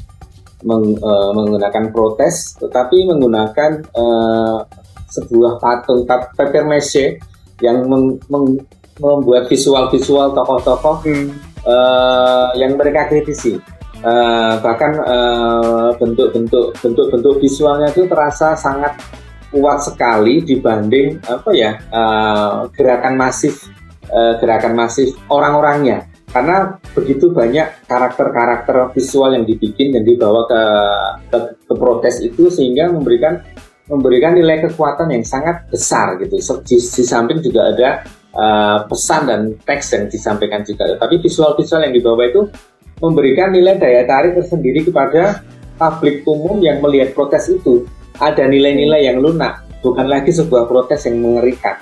meng, 0.64 0.98
uh, 1.00 1.32
menggunakan 1.36 1.92
protes, 1.94 2.58
tetapi 2.60 3.08
menggunakan 3.08 3.84
uh, 3.94 4.64
sebuah 5.12 5.62
patung 5.62 6.08
paper 6.08 6.64
mache 6.66 7.22
yang 7.62 7.86
meng, 7.86 8.18
meng, 8.28 8.58
membuat 8.98 9.50
visual-visual 9.50 10.34
tokoh-tokoh 10.34 11.06
hmm. 11.06 11.28
uh, 11.66 12.50
yang 12.58 12.76
mereka 12.76 13.12
kritisi. 13.12 13.60
Uh, 14.04 14.60
bahkan 14.60 15.00
bentuk-bentuk 15.96 16.76
uh, 16.76 16.80
bentuk-bentuk 16.84 17.40
visualnya 17.40 17.88
itu 17.88 18.04
terasa 18.04 18.52
sangat 18.52 19.00
kuat 19.48 19.80
sekali 19.86 20.44
dibanding 20.44 21.24
apa 21.24 21.50
ya 21.56 21.80
uh, 21.88 22.68
gerakan 22.76 23.16
masif 23.16 23.70
uh, 24.12 24.36
gerakan 24.44 24.76
masif 24.76 25.16
orang-orangnya 25.32 26.10
karena 26.34 26.82
begitu 26.98 27.30
banyak 27.30 27.86
karakter-karakter 27.86 28.90
visual 28.98 29.38
yang 29.38 29.46
dibikin 29.46 29.94
dan 29.94 30.02
dibawa 30.02 30.50
ke, 30.50 30.62
ke 31.30 31.38
ke 31.70 31.74
protes 31.78 32.26
itu 32.26 32.50
sehingga 32.50 32.90
memberikan 32.90 33.38
memberikan 33.86 34.34
nilai 34.34 34.66
kekuatan 34.66 35.14
yang 35.14 35.22
sangat 35.22 35.70
besar 35.70 36.18
gitu. 36.18 36.42
Di, 36.66 36.78
di 36.82 37.04
samping 37.06 37.38
juga 37.46 37.70
ada 37.70 37.90
uh, 38.34 38.78
pesan 38.90 39.22
dan 39.30 39.42
teks 39.62 39.94
yang 39.94 40.06
disampaikan 40.10 40.66
juga. 40.66 40.98
Tapi 40.98 41.22
visual-visual 41.22 41.86
yang 41.86 41.94
dibawa 41.94 42.26
itu 42.26 42.42
memberikan 43.04 43.54
nilai 43.54 43.78
daya 43.78 44.08
tarik 44.10 44.34
tersendiri 44.40 44.88
kepada 44.90 45.44
publik 45.78 46.26
umum 46.26 46.58
yang 46.64 46.82
melihat 46.82 47.14
protes 47.14 47.52
itu. 47.52 47.86
Ada 48.18 48.46
nilai-nilai 48.46 49.10
yang 49.10 49.20
lunak, 49.20 49.66
bukan 49.82 50.06
lagi 50.06 50.30
sebuah 50.30 50.70
protes 50.70 51.10
yang 51.10 51.18
mengerikan, 51.18 51.82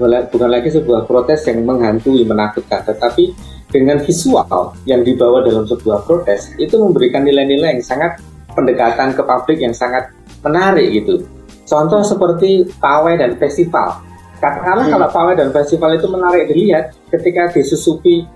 bukan 0.00 0.50
lagi 0.50 0.72
sebuah 0.72 1.04
protes 1.04 1.44
yang 1.48 1.64
menghantui, 1.64 2.24
menakutkan, 2.24 2.82
tetapi 2.84 3.32
dengan 3.72 4.00
visual 4.04 4.76
yang 4.84 5.00
dibawa 5.00 5.40
dalam 5.40 5.64
sebuah 5.64 6.04
protes 6.04 6.52
itu 6.60 6.76
memberikan 6.76 7.24
nilai-nilai 7.24 7.80
yang 7.80 7.84
sangat 7.84 8.20
pendekatan 8.52 9.16
ke 9.16 9.22
publik 9.24 9.58
yang 9.64 9.72
sangat 9.72 10.12
menarik 10.44 10.92
gitu. 10.92 11.24
Contoh 11.64 12.04
seperti 12.04 12.68
pawai 12.76 13.16
dan 13.16 13.40
festival. 13.40 14.04
Katakanlah 14.42 14.90
hmm. 14.90 14.94
kalau 14.98 15.08
pawai 15.08 15.34
dan 15.38 15.48
festival 15.54 15.96
itu 15.96 16.06
menarik 16.10 16.50
dilihat 16.50 16.92
ketika 17.08 17.48
disusupi 17.54 18.26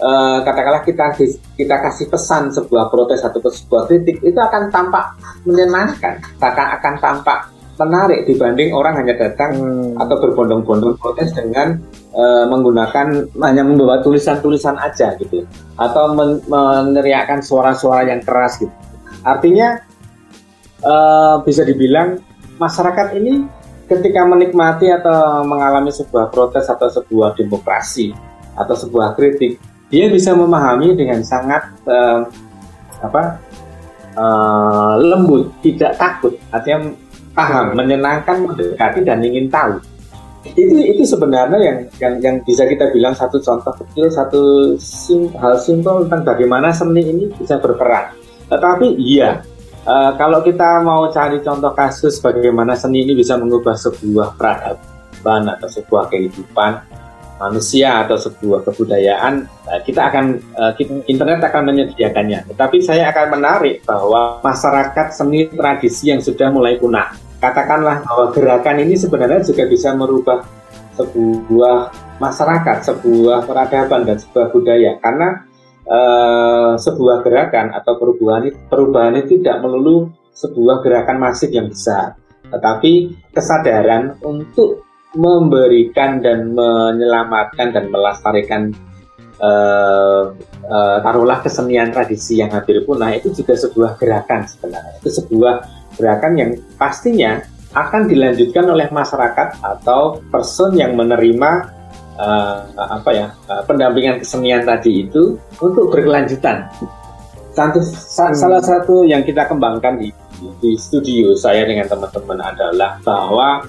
uh, 0.00 0.40
katakanlah 0.46 0.80
kita 0.86 1.12
kita 1.58 1.76
kasih 1.82 2.06
pesan 2.08 2.54
sebuah 2.54 2.88
protes 2.88 3.20
atau 3.20 3.42
sebuah 3.42 3.90
kritik 3.90 4.22
itu 4.22 4.38
akan 4.38 4.72
tampak 4.72 5.12
menyenangkan, 5.44 6.22
bahkan 6.40 6.78
akan 6.80 6.94
tampak 7.02 7.55
menarik 7.76 8.24
dibanding 8.24 8.72
orang 8.72 8.96
hanya 8.96 9.14
datang 9.16 9.52
hmm. 9.56 10.00
atau 10.00 10.16
berbondong-bondong 10.20 10.96
protes 10.96 11.32
dengan 11.36 11.76
uh, 12.16 12.44
menggunakan 12.48 13.28
hanya 13.44 13.62
membawa 13.62 14.00
tulisan-tulisan 14.00 14.80
aja 14.80 15.12
gitu 15.20 15.44
atau 15.76 16.16
men 16.16 16.40
meneriakkan 16.48 17.44
suara-suara 17.44 18.08
yang 18.08 18.24
keras 18.24 18.56
gitu. 18.60 18.72
Artinya 19.24 19.76
uh, 20.80 21.44
bisa 21.44 21.62
dibilang 21.68 22.16
masyarakat 22.56 23.12
ini 23.20 23.44
ketika 23.86 24.26
menikmati 24.26 24.90
atau 24.90 25.46
mengalami 25.46 25.94
sebuah 25.94 26.32
protes 26.34 26.66
atau 26.66 26.90
sebuah 26.90 27.38
demokrasi 27.38 28.10
atau 28.56 28.74
sebuah 28.74 29.14
kritik 29.14 29.60
dia 29.92 30.10
bisa 30.10 30.34
memahami 30.34 30.98
dengan 30.98 31.22
sangat 31.22 31.62
uh, 31.86 32.26
apa 32.98 33.38
uh, 34.18 34.94
lembut 34.98 35.54
tidak 35.62 35.94
takut 35.94 36.34
artinya 36.50 36.90
paham, 37.36 37.76
menyenangkan, 37.76 38.48
mendekati 38.48 39.04
dan 39.04 39.20
ingin 39.20 39.52
tahu. 39.52 39.76
Itu 40.56 40.78
itu 40.78 41.02
sebenarnya 41.04 41.58
yang 41.58 41.78
yang 42.00 42.14
yang 42.22 42.36
bisa 42.46 42.64
kita 42.64 42.88
bilang 42.94 43.12
satu 43.12 43.36
contoh 43.42 43.74
kecil, 43.82 44.08
satu 44.08 44.42
sim, 44.80 45.28
hal 45.36 45.60
simpel 45.60 46.06
tentang 46.06 46.22
bagaimana 46.24 46.72
seni 46.72 47.02
ini 47.04 47.28
bisa 47.34 47.60
berperan. 47.60 48.14
Tetapi 48.46 48.94
iya, 48.96 49.42
uh, 49.84 50.14
kalau 50.14 50.40
kita 50.46 50.86
mau 50.86 51.10
cari 51.10 51.42
contoh 51.42 51.74
kasus 51.74 52.22
bagaimana 52.22 52.78
seni 52.78 53.02
ini 53.02 53.18
bisa 53.18 53.34
mengubah 53.34 53.74
sebuah 53.74 54.38
peradaban 54.38 55.50
atau 55.50 55.66
sebuah 55.66 56.14
kehidupan 56.14 56.72
manusia 57.36 58.00
atau 58.00 58.16
sebuah 58.16 58.64
kebudayaan, 58.64 59.44
eh, 59.44 59.80
kita 59.84 60.08
akan 60.08 60.40
uh, 60.56 60.72
internet 61.04 61.44
akan 61.44 61.68
menyediakannya. 61.68 62.48
Tetapi 62.48 62.80
saya 62.80 63.12
akan 63.12 63.36
menarik 63.36 63.84
bahwa 63.84 64.40
masyarakat 64.40 65.12
seni 65.12 65.44
tradisi 65.52 66.08
yang 66.08 66.24
sudah 66.24 66.48
mulai 66.48 66.80
punah 66.80 67.25
katakanlah 67.46 68.02
bahwa 68.02 68.34
gerakan 68.34 68.82
ini 68.82 68.98
sebenarnya 68.98 69.46
juga 69.46 69.70
bisa 69.70 69.94
merubah 69.94 70.42
sebuah 70.98 71.78
masyarakat, 72.18 72.76
sebuah 72.82 73.44
peradaban 73.46 74.02
dan 74.08 74.16
sebuah 74.18 74.50
budaya. 74.50 74.98
Karena 74.98 75.44
uh, 75.86 76.74
sebuah 76.74 77.22
gerakan 77.22 77.76
atau 77.76 77.94
perubahan 78.00 78.50
perubahan 78.66 79.14
itu 79.22 79.38
tidak 79.38 79.62
melulu 79.62 80.10
sebuah 80.34 80.82
gerakan 80.84 81.16
masif 81.22 81.48
yang 81.54 81.70
besar, 81.70 82.18
tetapi 82.50 83.14
kesadaran 83.32 84.18
untuk 84.20 84.84
memberikan 85.16 86.20
dan 86.20 86.52
menyelamatkan 86.52 87.72
dan 87.72 87.88
melestarikan 87.88 88.68
uh, 89.40 90.32
uh, 90.68 90.96
taruhlah 91.00 91.40
kesenian 91.40 91.88
tradisi 91.88 92.44
yang 92.44 92.52
hampir 92.52 92.84
punah 92.84 93.16
itu 93.16 93.32
juga 93.32 93.56
sebuah 93.56 93.96
gerakan 93.96 94.44
sebenarnya. 94.44 94.92
Itu 95.00 95.08
sebuah 95.24 95.54
gerakan 95.96 96.32
yang 96.36 96.50
pastinya 96.76 97.42
akan 97.76 98.08
dilanjutkan 98.08 98.64
oleh 98.72 98.88
masyarakat 98.88 99.60
atau 99.60 100.22
person 100.32 100.72
yang 100.72 100.96
menerima 100.96 101.50
uh, 102.16 102.60
apa 102.72 103.10
ya 103.12 103.26
uh, 103.52 103.62
pendampingan 103.68 104.20
kesenian 104.20 104.64
tadi 104.64 105.08
itu 105.08 105.36
untuk 105.60 105.92
berkelanjutan. 105.92 106.68
Satu, 107.56 107.80
hmm. 107.80 108.36
Salah 108.36 108.60
satu 108.60 109.08
yang 109.08 109.24
kita 109.24 109.48
kembangkan 109.48 109.96
di, 109.96 110.12
di 110.60 110.76
studio 110.76 111.32
saya 111.32 111.64
dengan 111.64 111.88
teman-teman 111.88 112.40
adalah 112.44 113.00
bahwa 113.00 113.64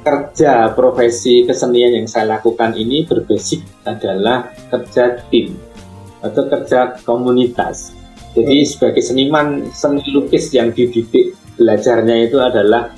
kerja 0.00 0.72
profesi 0.72 1.44
kesenian 1.44 2.04
yang 2.04 2.08
saya 2.08 2.40
lakukan 2.40 2.72
ini 2.72 3.04
berbasis 3.04 3.60
adalah 3.84 4.48
kerja 4.72 5.20
tim 5.28 5.56
atau 6.20 6.48
kerja 6.48 7.00
komunitas. 7.04 7.92
Jadi 8.36 8.62
sebagai 8.62 9.02
seniman 9.02 9.68
seni 9.74 10.04
lukis 10.12 10.52
yang 10.54 10.70
dididik 10.70 11.34
belajarnya 11.60 12.16
itu 12.24 12.40
adalah 12.40 12.88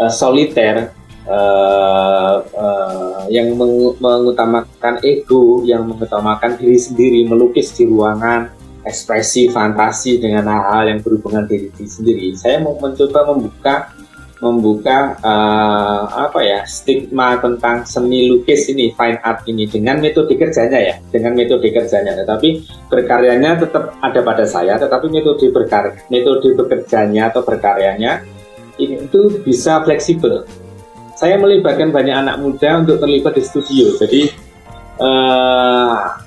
uh, 0.00 0.08
soliter 0.08 0.96
uh, 1.28 2.36
uh, 2.40 3.22
yang 3.28 3.52
meng 3.52 3.92
mengutamakan 4.00 5.04
ego, 5.04 5.60
yang 5.68 5.84
mengutamakan 5.84 6.56
diri 6.56 6.80
sendiri, 6.80 7.20
melukis 7.28 7.76
di 7.76 7.84
ruangan, 7.84 8.48
ekspresi, 8.88 9.52
fantasi 9.52 10.16
dengan 10.16 10.48
hal-hal 10.48 10.96
yang 10.96 10.98
berhubungan 11.04 11.44
diri, 11.44 11.68
diri 11.76 11.90
sendiri. 11.90 12.26
Saya 12.32 12.64
mau 12.64 12.80
mencoba 12.80 13.28
membuka 13.28 13.91
membuka 14.42 15.14
uh, 15.22 16.02
apa 16.26 16.42
ya 16.42 16.60
stigma 16.66 17.38
tentang 17.38 17.86
seni 17.86 18.26
lukis 18.26 18.66
ini 18.74 18.90
fine 18.90 19.22
art 19.22 19.46
ini 19.46 19.70
dengan 19.70 20.02
metode 20.02 20.34
kerjanya 20.34 20.82
ya 20.82 20.94
dengan 21.14 21.38
metode 21.38 21.70
kerjanya. 21.70 22.18
Tetapi 22.18 22.48
berkaryanya 22.90 23.62
tetap 23.62 23.94
ada 24.02 24.20
pada 24.26 24.42
saya 24.42 24.74
tetapi 24.82 25.06
metode 25.14 25.46
berkarya 25.54 25.94
metode 26.10 26.58
bekerjanya 26.58 27.30
atau 27.30 27.46
berkaryanya 27.46 28.26
itu 28.82 29.38
bisa 29.46 29.78
fleksibel. 29.86 30.42
Saya 31.14 31.38
melibatkan 31.38 31.94
banyak 31.94 32.16
anak 32.26 32.42
muda 32.42 32.82
untuk 32.82 32.98
terlibat 32.98 33.38
di 33.38 33.46
studio. 33.46 33.94
Jadi 33.94 34.26
uh, 34.98 36.18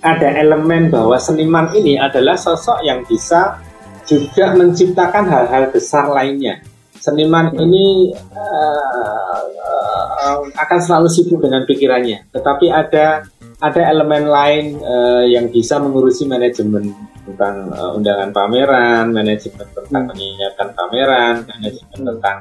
ada 0.00 0.28
elemen 0.40 0.88
bahwa 0.88 1.20
seniman 1.20 1.68
ini 1.76 2.00
adalah 2.00 2.40
sosok 2.40 2.80
yang 2.80 3.04
bisa 3.04 3.60
juga 4.08 4.56
menciptakan 4.56 5.28
hal-hal 5.28 5.68
besar 5.68 6.08
lainnya 6.08 6.64
seniman 6.98 7.54
ini 7.56 8.12
uh, 8.34 9.40
uh, 9.58 10.36
akan 10.58 10.78
selalu 10.82 11.08
sibuk 11.08 11.40
dengan 11.42 11.64
pikirannya, 11.64 12.28
tetapi 12.34 12.68
ada 12.68 13.24
ada 13.58 13.82
elemen 13.90 14.30
lain 14.30 14.78
uh, 14.78 15.26
yang 15.26 15.50
bisa 15.50 15.82
mengurusi 15.82 16.30
manajemen 16.30 16.94
tentang 17.26 17.74
uh, 17.74 17.96
undangan 17.98 18.30
pameran, 18.30 19.10
manajemen 19.10 19.66
tentang 19.74 20.06
hmm. 20.06 20.10
menyiapkan 20.14 20.68
pameran, 20.78 21.34
manajemen 21.42 22.00
tentang 22.14 22.36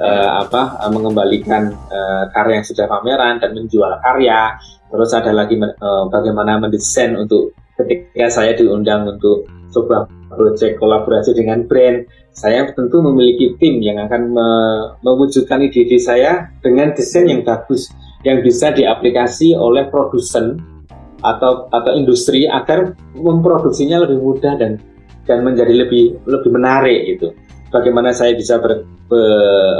uh, 0.00 0.30
apa 0.40 0.80
uh, 0.80 0.90
mengembalikan 0.90 1.68
uh, 1.92 2.24
karya 2.32 2.62
yang 2.62 2.66
sudah 2.66 2.86
pameran 2.88 3.36
dan 3.38 3.52
menjual 3.52 3.92
karya. 4.00 4.56
Terus 4.88 5.10
ada 5.12 5.32
lagi 5.34 5.58
uh, 5.58 6.06
bagaimana 6.08 6.56
mendesain 6.56 7.12
untuk 7.18 7.52
ketika 7.74 8.30
saya 8.30 8.54
diundang 8.54 9.04
untuk 9.04 9.50
coba 9.74 10.06
proyek 10.30 10.78
kolaborasi 10.78 11.34
dengan 11.34 11.66
brand 11.66 12.06
saya 12.34 12.70
tentu 12.74 13.02
memiliki 13.02 13.54
tim 13.58 13.78
yang 13.82 13.98
akan 14.06 14.34
me 14.34 14.48
mewujudkan 15.02 15.62
ide-ide 15.66 15.98
saya 15.98 16.50
dengan 16.62 16.94
desain 16.94 17.26
yang 17.26 17.42
bagus 17.42 17.90
yang 18.26 18.40
bisa 18.40 18.72
diaplikasi 18.74 19.54
oleh 19.54 19.86
produsen 19.90 20.58
atau 21.24 21.68
atau 21.72 21.92
industri 21.96 22.44
agar 22.44 22.92
memproduksinya 23.16 24.02
lebih 24.02 24.18
mudah 24.20 24.54
dan 24.60 24.82
dan 25.24 25.40
menjadi 25.40 25.72
lebih 25.72 26.20
lebih 26.28 26.50
menarik 26.52 27.16
gitu. 27.16 27.32
Bagaimana 27.72 28.14
saya 28.14 28.36
bisa 28.38 28.60
ber, 28.60 28.86
be, 29.10 29.22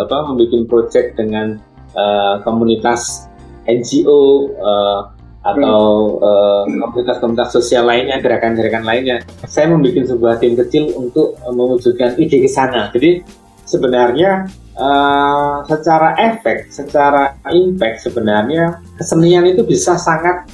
apa 0.02 0.26
membuat 0.26 0.66
project 0.66 1.14
dengan 1.14 1.62
uh, 1.94 2.42
komunitas 2.42 3.30
NGO 3.70 4.50
uh, 4.59 5.13
atau 5.44 6.16
uh, 6.24 6.64
komunitas-komunitas 6.64 7.52
sosial 7.52 7.85
lainnya, 7.85 8.16
gerakan-gerakan 8.24 8.85
lainnya. 8.88 9.20
Saya 9.44 9.68
membuat 9.68 10.09
sebuah 10.09 10.35
tim 10.40 10.57
kecil 10.57 10.96
untuk 10.96 11.37
uh, 11.44 11.52
mewujudkan 11.52 12.16
ide 12.16 12.40
ke 12.40 12.48
sana. 12.48 12.88
Jadi 12.88 13.20
sebenarnya 13.68 14.48
uh, 14.80 15.61
secara 15.68 16.16
efek, 16.16 16.72
secara 16.72 17.37
impact 17.52 18.09
sebenarnya 18.09 18.80
kesenian 18.96 19.44
itu 19.44 19.68
bisa 19.68 20.00
sangat 20.00 20.48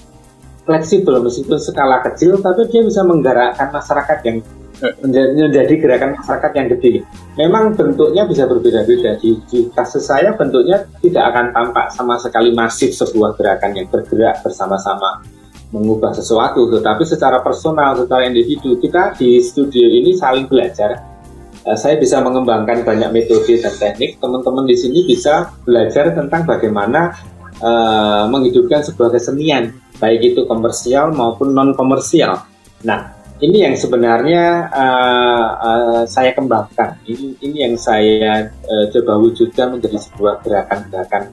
fleksibel 0.67 1.23
meskipun 1.23 1.59
skala 1.63 2.03
kecil, 2.11 2.43
tapi 2.43 2.67
dia 2.69 2.83
bisa 2.83 3.07
menggerakkan 3.07 3.71
masyarakat 3.71 4.19
yang 4.27 4.39
menjadi, 5.05 5.75
gerakan 5.77 6.17
masyarakat 6.17 6.53
yang 6.57 6.67
gede. 6.77 6.93
Memang 7.37 7.77
bentuknya 7.77 8.25
bisa 8.25 8.49
berbeda-beda. 8.49 9.21
Di, 9.21 9.41
di 9.49 9.69
kasus 9.73 10.09
saya 10.09 10.33
bentuknya 10.35 10.89
tidak 11.05 11.25
akan 11.33 11.47
tampak 11.53 11.87
sama 11.93 12.17
sekali 12.17 12.51
masif 12.57 12.97
sebuah 12.97 13.37
gerakan 13.37 13.77
yang 13.77 13.87
bergerak 13.89 14.41
bersama-sama 14.41 15.21
mengubah 15.71 16.11
sesuatu, 16.11 16.67
tetapi 16.67 17.07
secara 17.07 17.39
personal, 17.47 17.95
secara 17.95 18.27
individu 18.27 18.75
kita 18.83 19.15
di 19.15 19.39
studio 19.39 19.87
ini 19.87 20.19
saling 20.19 20.51
belajar. 20.51 21.07
Uh, 21.63 21.79
saya 21.79 21.95
bisa 22.01 22.19
mengembangkan 22.19 22.83
banyak 22.83 23.11
metode 23.15 23.55
dan 23.61 23.71
teknik. 23.79 24.19
Teman-teman 24.19 24.67
di 24.67 24.75
sini 24.75 25.07
bisa 25.07 25.55
belajar 25.63 26.11
tentang 26.11 26.43
bagaimana 26.43 27.15
uh, 27.63 28.27
menghidupkan 28.27 28.83
sebuah 28.83 29.15
kesenian, 29.15 29.71
baik 30.03 30.35
itu 30.35 30.43
komersial 30.51 31.15
maupun 31.15 31.55
non 31.55 31.71
komersial. 31.77 32.43
Nah, 32.83 33.20
ini 33.41 33.65
yang 33.65 33.75
sebenarnya 33.77 34.69
uh, 34.69 35.47
uh, 35.57 36.03
saya 36.05 36.37
kembangkan. 36.37 37.01
Ini, 37.09 37.41
ini 37.41 37.57
yang 37.65 37.75
saya 37.81 38.53
uh, 38.53 38.85
coba 38.93 39.17
wujudkan 39.17 39.77
menjadi 39.77 39.97
sebuah 39.97 40.45
gerakan-gerakan 40.45 41.33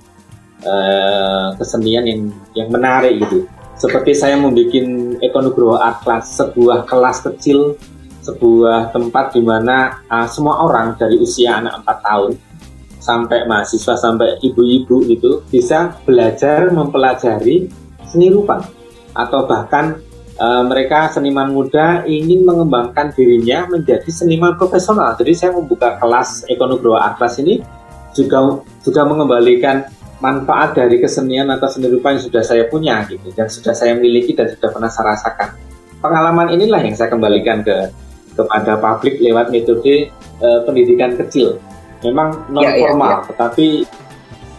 uh, 0.64 1.52
kesenian 1.60 2.08
yang 2.08 2.22
yang 2.56 2.70
menarik 2.72 3.20
gitu. 3.20 3.44
Seperti 3.78 4.18
saya 4.18 4.40
membuat 4.40 4.74
Ekonugroho 5.22 5.78
Art 5.78 6.02
Class, 6.02 6.34
sebuah 6.34 6.90
kelas 6.90 7.22
kecil, 7.22 7.78
sebuah 8.26 8.90
tempat 8.96 9.38
di 9.38 9.44
mana 9.44 10.02
uh, 10.08 10.26
semua 10.26 10.64
orang 10.64 10.98
dari 10.98 11.20
usia 11.20 11.60
anak 11.60 11.86
4 11.86 12.08
tahun 12.08 12.32
sampai 12.98 13.48
mahasiswa 13.48 13.96
sampai 13.96 14.36
ibu-ibu 14.44 15.08
itu 15.08 15.40
bisa 15.48 15.96
belajar 16.04 16.68
mempelajari 16.76 17.72
seni 18.04 18.28
rupa 18.28 18.68
atau 19.16 19.48
bahkan 19.48 19.96
uh, 20.38 20.64
mereka 20.66 21.10
seniman 21.12 21.52
muda 21.52 22.06
ingin 22.06 22.46
mengembangkan 22.46 23.14
dirinya 23.14 23.68
menjadi 23.70 24.08
seniman 24.10 24.56
profesional. 24.56 25.14
Jadi 25.18 25.34
saya 25.34 25.52
membuka 25.54 25.98
kelas 25.98 26.46
Ekonogrowa 26.48 27.02
Art 27.02 27.16
Class 27.20 27.42
ini 27.42 27.62
juga 28.14 28.62
juga 28.82 29.02
mengembalikan 29.06 29.86
manfaat 30.18 30.74
dari 30.74 30.98
kesenian 30.98 31.54
atau 31.54 31.70
seni 31.70 31.94
rupa 31.94 32.10
yang 32.10 32.22
sudah 32.26 32.42
saya 32.42 32.66
punya 32.66 33.06
gitu 33.06 33.30
dan 33.38 33.46
sudah 33.46 33.74
saya 33.78 33.94
miliki 33.94 34.34
dan 34.34 34.50
sudah 34.50 34.70
pernah 34.74 34.90
saya 34.90 35.14
rasakan. 35.14 35.54
Pengalaman 36.02 36.54
inilah 36.54 36.82
yang 36.82 36.98
saya 36.98 37.14
kembalikan 37.14 37.62
ke 37.62 37.94
kepada 38.38 38.78
publik 38.78 39.18
lewat 39.22 39.50
metode 39.50 40.10
uh, 40.42 40.62
pendidikan 40.66 41.18
kecil. 41.18 41.62
Memang 42.06 42.46
non 42.54 42.62
formal, 42.62 42.70
ya, 42.70 42.94
ya, 42.94 43.18
ya. 43.18 43.28
tetapi 43.34 43.68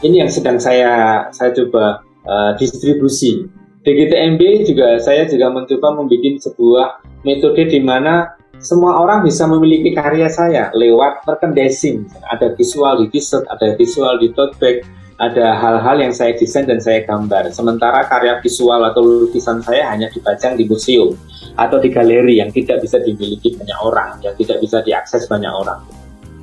ini 0.03 0.17
yang 0.23 0.31
sedang 0.31 0.59
saya 0.59 1.27
saya 1.31 1.55
coba 1.55 2.03
uh, 2.27 2.51
distribusi 2.59 3.47
DGTMB 3.87 4.43
juga 4.67 4.99
saya 4.99 5.25
juga 5.31 5.55
mencoba 5.55 5.95
membuat 5.95 6.43
sebuah 6.43 6.87
metode 7.23 7.63
di 7.71 7.79
mana 7.79 8.35
semua 8.59 8.99
orang 8.99 9.23
bisa 9.23 9.47
memiliki 9.47 9.95
karya 9.95 10.27
saya 10.27 10.75
lewat 10.75 11.23
merchandising. 11.27 12.11
Ada 12.35 12.59
visual 12.59 13.07
di 13.07 13.07
t-shirt, 13.15 13.47
ada 13.47 13.79
visual 13.79 14.19
di 14.19 14.35
tote 14.35 14.59
bag, 14.59 14.83
ada 15.23 15.55
hal-hal 15.55 16.03
yang 16.03 16.11
saya 16.11 16.35
desain 16.35 16.67
dan 16.67 16.83
saya 16.83 17.07
gambar. 17.07 17.55
Sementara 17.55 18.07
karya 18.11 18.43
visual 18.43 18.83
atau 18.83 19.03
lukisan 19.03 19.63
saya 19.63 19.87
hanya 19.95 20.11
dipajang 20.11 20.59
di 20.59 20.67
museum 20.67 21.15
atau 21.55 21.79
di 21.79 21.91
galeri 21.91 22.43
yang 22.43 22.51
tidak 22.51 22.83
bisa 22.83 22.99
dimiliki 22.99 23.55
banyak 23.55 23.79
orang, 23.83 24.19
yang 24.27 24.35
tidak 24.39 24.59
bisa 24.59 24.83
diakses 24.83 25.31
banyak 25.31 25.51
orang. 25.51 25.79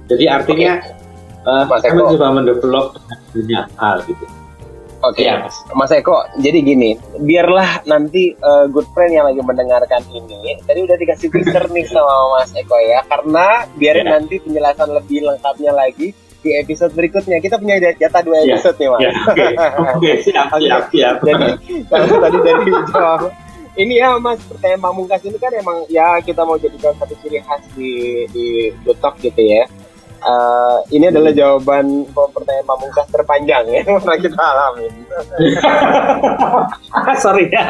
Jadi 0.08 0.26
artinya 0.32 0.80
okay. 0.80 1.68
uh, 1.68 1.80
saya 1.84 1.94
mencoba 2.00 2.28
mendevelop 2.32 2.96
banyak 3.36 3.66
hal 3.76 3.98
gitu. 4.08 4.26
Oke, 5.06 5.22
okay. 5.22 5.30
ya, 5.30 5.46
Mas 5.78 5.94
Eko. 5.94 6.26
Jadi 6.42 6.66
gini, 6.66 6.98
biarlah 7.22 7.86
nanti 7.86 8.34
uh, 8.42 8.66
good 8.66 8.90
friend 8.98 9.14
yang 9.14 9.30
lagi 9.30 9.38
mendengarkan 9.38 10.02
ini, 10.10 10.58
tadi 10.66 10.82
udah 10.82 10.98
dikasih 10.98 11.30
teaser 11.30 11.70
nih 11.78 11.86
sama 11.86 12.42
Mas 12.42 12.50
Eko 12.58 12.74
ya, 12.82 13.06
karena 13.06 13.70
biarin 13.78 14.10
ya. 14.10 14.12
nanti 14.18 14.42
penjelasan 14.42 14.90
lebih 14.90 15.30
lengkapnya 15.30 15.72
lagi 15.78 16.10
di 16.42 16.50
episode 16.58 16.98
berikutnya. 16.98 17.38
Kita 17.38 17.62
punya 17.62 17.78
jatah 17.78 18.22
dua 18.26 18.42
ya. 18.42 18.58
episode 18.58 18.78
ya. 18.78 18.82
nih, 18.82 18.90
Mas. 18.90 19.02
Ya, 19.02 19.12
Oke, 19.14 19.30
okay. 19.30 19.52
okay, 19.94 20.14
siap, 20.26 20.48
siap, 20.58 20.84
siap. 20.90 21.16
Jadi 21.22 21.48
kalau 21.86 22.18
tadi 22.18 22.38
dari 22.42 22.64
jawab 22.90 23.22
ini 23.76 24.00
ya 24.00 24.16
Mas 24.18 24.40
pertanyaan 24.48 24.82
pamungkas 24.82 25.22
ini 25.28 25.38
kan 25.38 25.52
emang 25.52 25.84
ya 25.92 26.18
kita 26.24 26.48
mau 26.48 26.56
jadikan 26.56 26.96
satu 26.96 27.14
ciri 27.20 27.44
khas 27.44 27.64
di 27.76 28.24
di 28.32 28.72
Gotok 28.88 29.20
gitu 29.20 29.42
ya 29.44 29.68
uh, 30.26 30.78
ini 30.90 31.06
adalah 31.08 31.32
jawaban 31.32 32.04
pertanyaan 32.12 32.68
pamungkas 32.68 33.08
terpanjang 33.14 33.64
ya 33.70 33.82
yang 33.86 34.02
pernah 34.02 34.20
kita 34.20 34.42
alami. 34.42 34.88
Sorry 37.24 37.46
ya. 37.56 37.64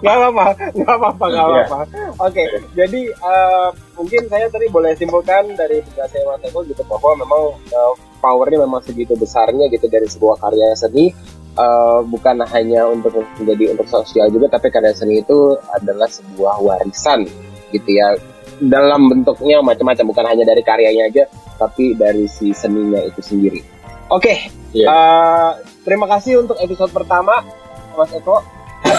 Gak 0.00 0.14
apa-apa, 0.16 0.46
gak 0.72 0.94
apa-apa, 0.96 1.24
gak 1.28 1.36
iya. 1.36 1.44
apa-apa. 1.44 1.78
Oke, 1.84 2.32
okay, 2.32 2.46
jadi 2.74 3.00
uh, 3.20 3.68
mungkin 3.94 4.26
saya 4.32 4.48
tadi 4.48 4.66
boleh 4.72 4.96
simpulkan 4.96 5.52
dari 5.54 5.84
penjelasan 5.84 6.24
Mas 6.26 6.42
Eko 6.48 6.64
gitu 6.66 6.82
bahwa 6.88 7.12
memang 7.20 7.42
uh, 7.70 7.94
powernya 8.18 8.64
memang 8.64 8.82
segitu 8.82 9.14
besarnya 9.14 9.68
gitu 9.68 9.86
dari 9.86 10.08
sebuah 10.08 10.40
karya 10.40 10.74
seni. 10.74 11.12
Uh, 11.52 12.00
bukan 12.08 12.40
hanya 12.48 12.88
untuk 12.88 13.12
menjadi 13.36 13.76
untuk 13.76 13.84
sosial 13.84 14.32
juga, 14.32 14.56
tapi 14.56 14.72
karya 14.72 14.96
seni 14.96 15.20
itu 15.20 15.52
adalah 15.76 16.08
sebuah 16.08 16.64
warisan 16.64 17.28
gitu 17.68 17.92
ya 17.92 18.16
dalam 18.62 19.10
bentuknya 19.10 19.58
macam-macam 19.58 20.04
bukan 20.06 20.24
hanya 20.28 20.44
dari 20.46 20.62
karyanya 20.62 21.04
aja 21.10 21.24
tapi 21.56 21.96
dari 21.96 22.28
si 22.28 22.52
seninya 22.56 23.00
itu 23.02 23.20
sendiri. 23.20 23.60
Oke, 24.12 24.28
okay, 24.28 24.38
iya. 24.76 24.84
yeah. 24.84 24.92
uh, 24.92 25.50
terima 25.86 26.04
kasih 26.04 26.44
untuk 26.44 26.60
episode 26.60 26.92
pertama, 26.92 27.40
Mas 27.96 28.12
Eko. 28.12 28.44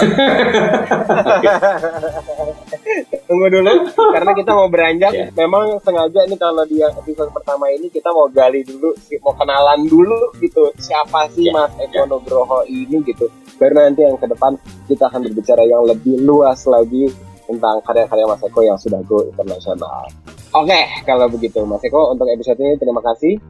Tunggu 3.28 3.48
dulu, 3.52 3.74
karena 3.94 4.32
kita 4.34 4.52
mau 4.56 4.72
beranjak. 4.72 5.12
Yeah. 5.14 5.30
Memang 5.38 5.78
sengaja 5.84 6.26
ini 6.26 6.36
kalau 6.40 6.66
di 6.66 6.82
episode 6.82 7.30
pertama 7.36 7.70
ini 7.70 7.92
kita 7.94 8.10
mau 8.10 8.26
gali 8.32 8.66
dulu, 8.66 8.96
mau 9.22 9.34
kenalan 9.38 9.86
dulu 9.86 10.34
gitu. 10.40 10.72
Siapa 10.80 11.30
sih 11.36 11.52
yeah. 11.52 11.68
Mas 11.68 11.74
Eko 11.78 12.04
yeah. 12.04 12.10
Nugroho 12.10 12.66
ini 12.66 13.04
gitu. 13.06 13.30
Karena 13.60 13.88
nanti 13.88 14.02
yang 14.02 14.18
ke 14.18 14.28
depan 14.28 14.58
kita 14.90 15.14
akan 15.14 15.30
berbicara 15.30 15.64
yang 15.68 15.86
lebih 15.86 16.18
luas 16.26 16.66
lagi 16.66 17.12
tentang 17.46 17.84
karya-karya 17.86 18.26
Mas 18.26 18.44
Eko 18.44 18.60
yang 18.64 18.80
sudah 18.80 19.04
go 19.06 19.30
internasional. 19.30 20.10
Oke, 20.54 20.70
okay, 20.70 20.86
kalau 21.10 21.26
begitu 21.34 21.66
Mas 21.66 21.82
Eko 21.82 22.14
untuk 22.14 22.30
episode 22.30 22.62
ini 22.62 22.78
terima 22.78 23.02
kasih. 23.02 23.42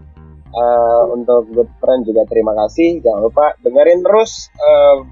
Uh, 0.55 1.11
untuk 1.11 1.51
Good 1.51 1.71
Friend 1.83 1.99
juga 2.07 2.23
terima 2.31 2.55
kasih. 2.55 3.03
Jangan 3.03 3.27
lupa 3.27 3.51
dengerin 3.59 3.99
terus 4.07 4.47
uh, 4.55 5.03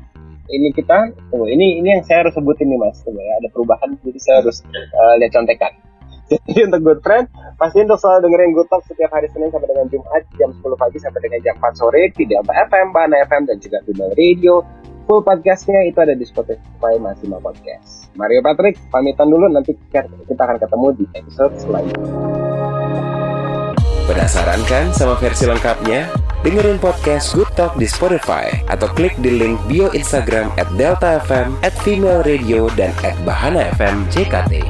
ini 0.47 0.71
kita. 0.71 1.12
Tunggu, 1.27 1.51
ini 1.51 1.84
ini 1.84 1.99
yang 1.99 2.04
saya 2.08 2.23
harus 2.23 2.32
sebutin 2.32 2.71
nih 2.71 2.80
Mas. 2.80 3.04
Tunggu 3.04 3.19
ya, 3.19 3.43
ada 3.43 3.51
perubahan 3.51 3.91
jadi 4.08 4.19
saya 4.23 4.36
harus 4.39 4.63
uh, 4.71 5.19
lihat 5.19 5.36
contekan. 5.36 5.75
Jadi 6.32 6.63
untuk 6.63 6.80
Good 6.80 7.01
Friend, 7.04 7.27
pasti 7.60 7.84
untuk 7.84 7.99
selalu 7.99 8.32
dengerin 8.32 8.51
Good 8.56 8.71
Talk 8.71 8.88
setiap 8.88 9.12
hari 9.12 9.27
Senin 9.36 9.51
sampai 9.51 9.67
dengan 9.67 9.91
Jumat 9.91 10.23
jam 10.39 10.56
10 10.56 10.63
pagi 10.63 10.95
sampai 11.04 11.19
dengan 11.27 11.43
jam 11.43 11.60
4 11.60 11.75
sore 11.75 12.08
di 12.15 12.23
Delta 12.23 12.56
FM, 12.71 12.95
Bana 12.95 13.19
FM, 13.27 13.51
dan 13.51 13.60
juga 13.60 13.84
Bimbel 13.84 14.15
Radio. 14.15 14.63
Full 15.12 15.27
podcastnya 15.27 15.84
itu 15.84 15.99
ada 15.99 16.15
di 16.15 16.23
Spotify 16.23 16.95
Masima 17.04 17.36
Podcast. 17.43 18.01
Mario 18.15 18.43
Patrick 18.43 18.76
pamitan 18.91 19.32
dulu 19.32 19.47
nanti 19.47 19.71
kita 19.91 20.41
akan 20.43 20.58
ketemu 20.60 20.88
di 21.00 21.06
episode 21.15 21.54
selanjutnya. 21.60 22.13
Penasaran 24.12 24.62
kan 24.67 24.91
sama 24.91 25.15
versi 25.15 25.47
lengkapnya? 25.47 26.12
Dengerin 26.41 26.82
podcast 26.82 27.38
Good 27.38 27.54
Talk 27.54 27.78
di 27.78 27.86
Spotify 27.86 28.50
atau 28.67 28.89
klik 28.91 29.13
di 29.21 29.30
link 29.30 29.62
bio 29.69 29.93
Instagram 29.93 30.52
at 30.58 30.67
Delta 30.76 31.21
FM, 31.21 31.54
at 31.62 31.71
Female 31.86 32.26
Radio, 32.26 32.67
dan 32.74 32.91
at 33.06 33.15
Bahana 33.24 33.69
FM 33.78 34.10
JKT. 34.10 34.65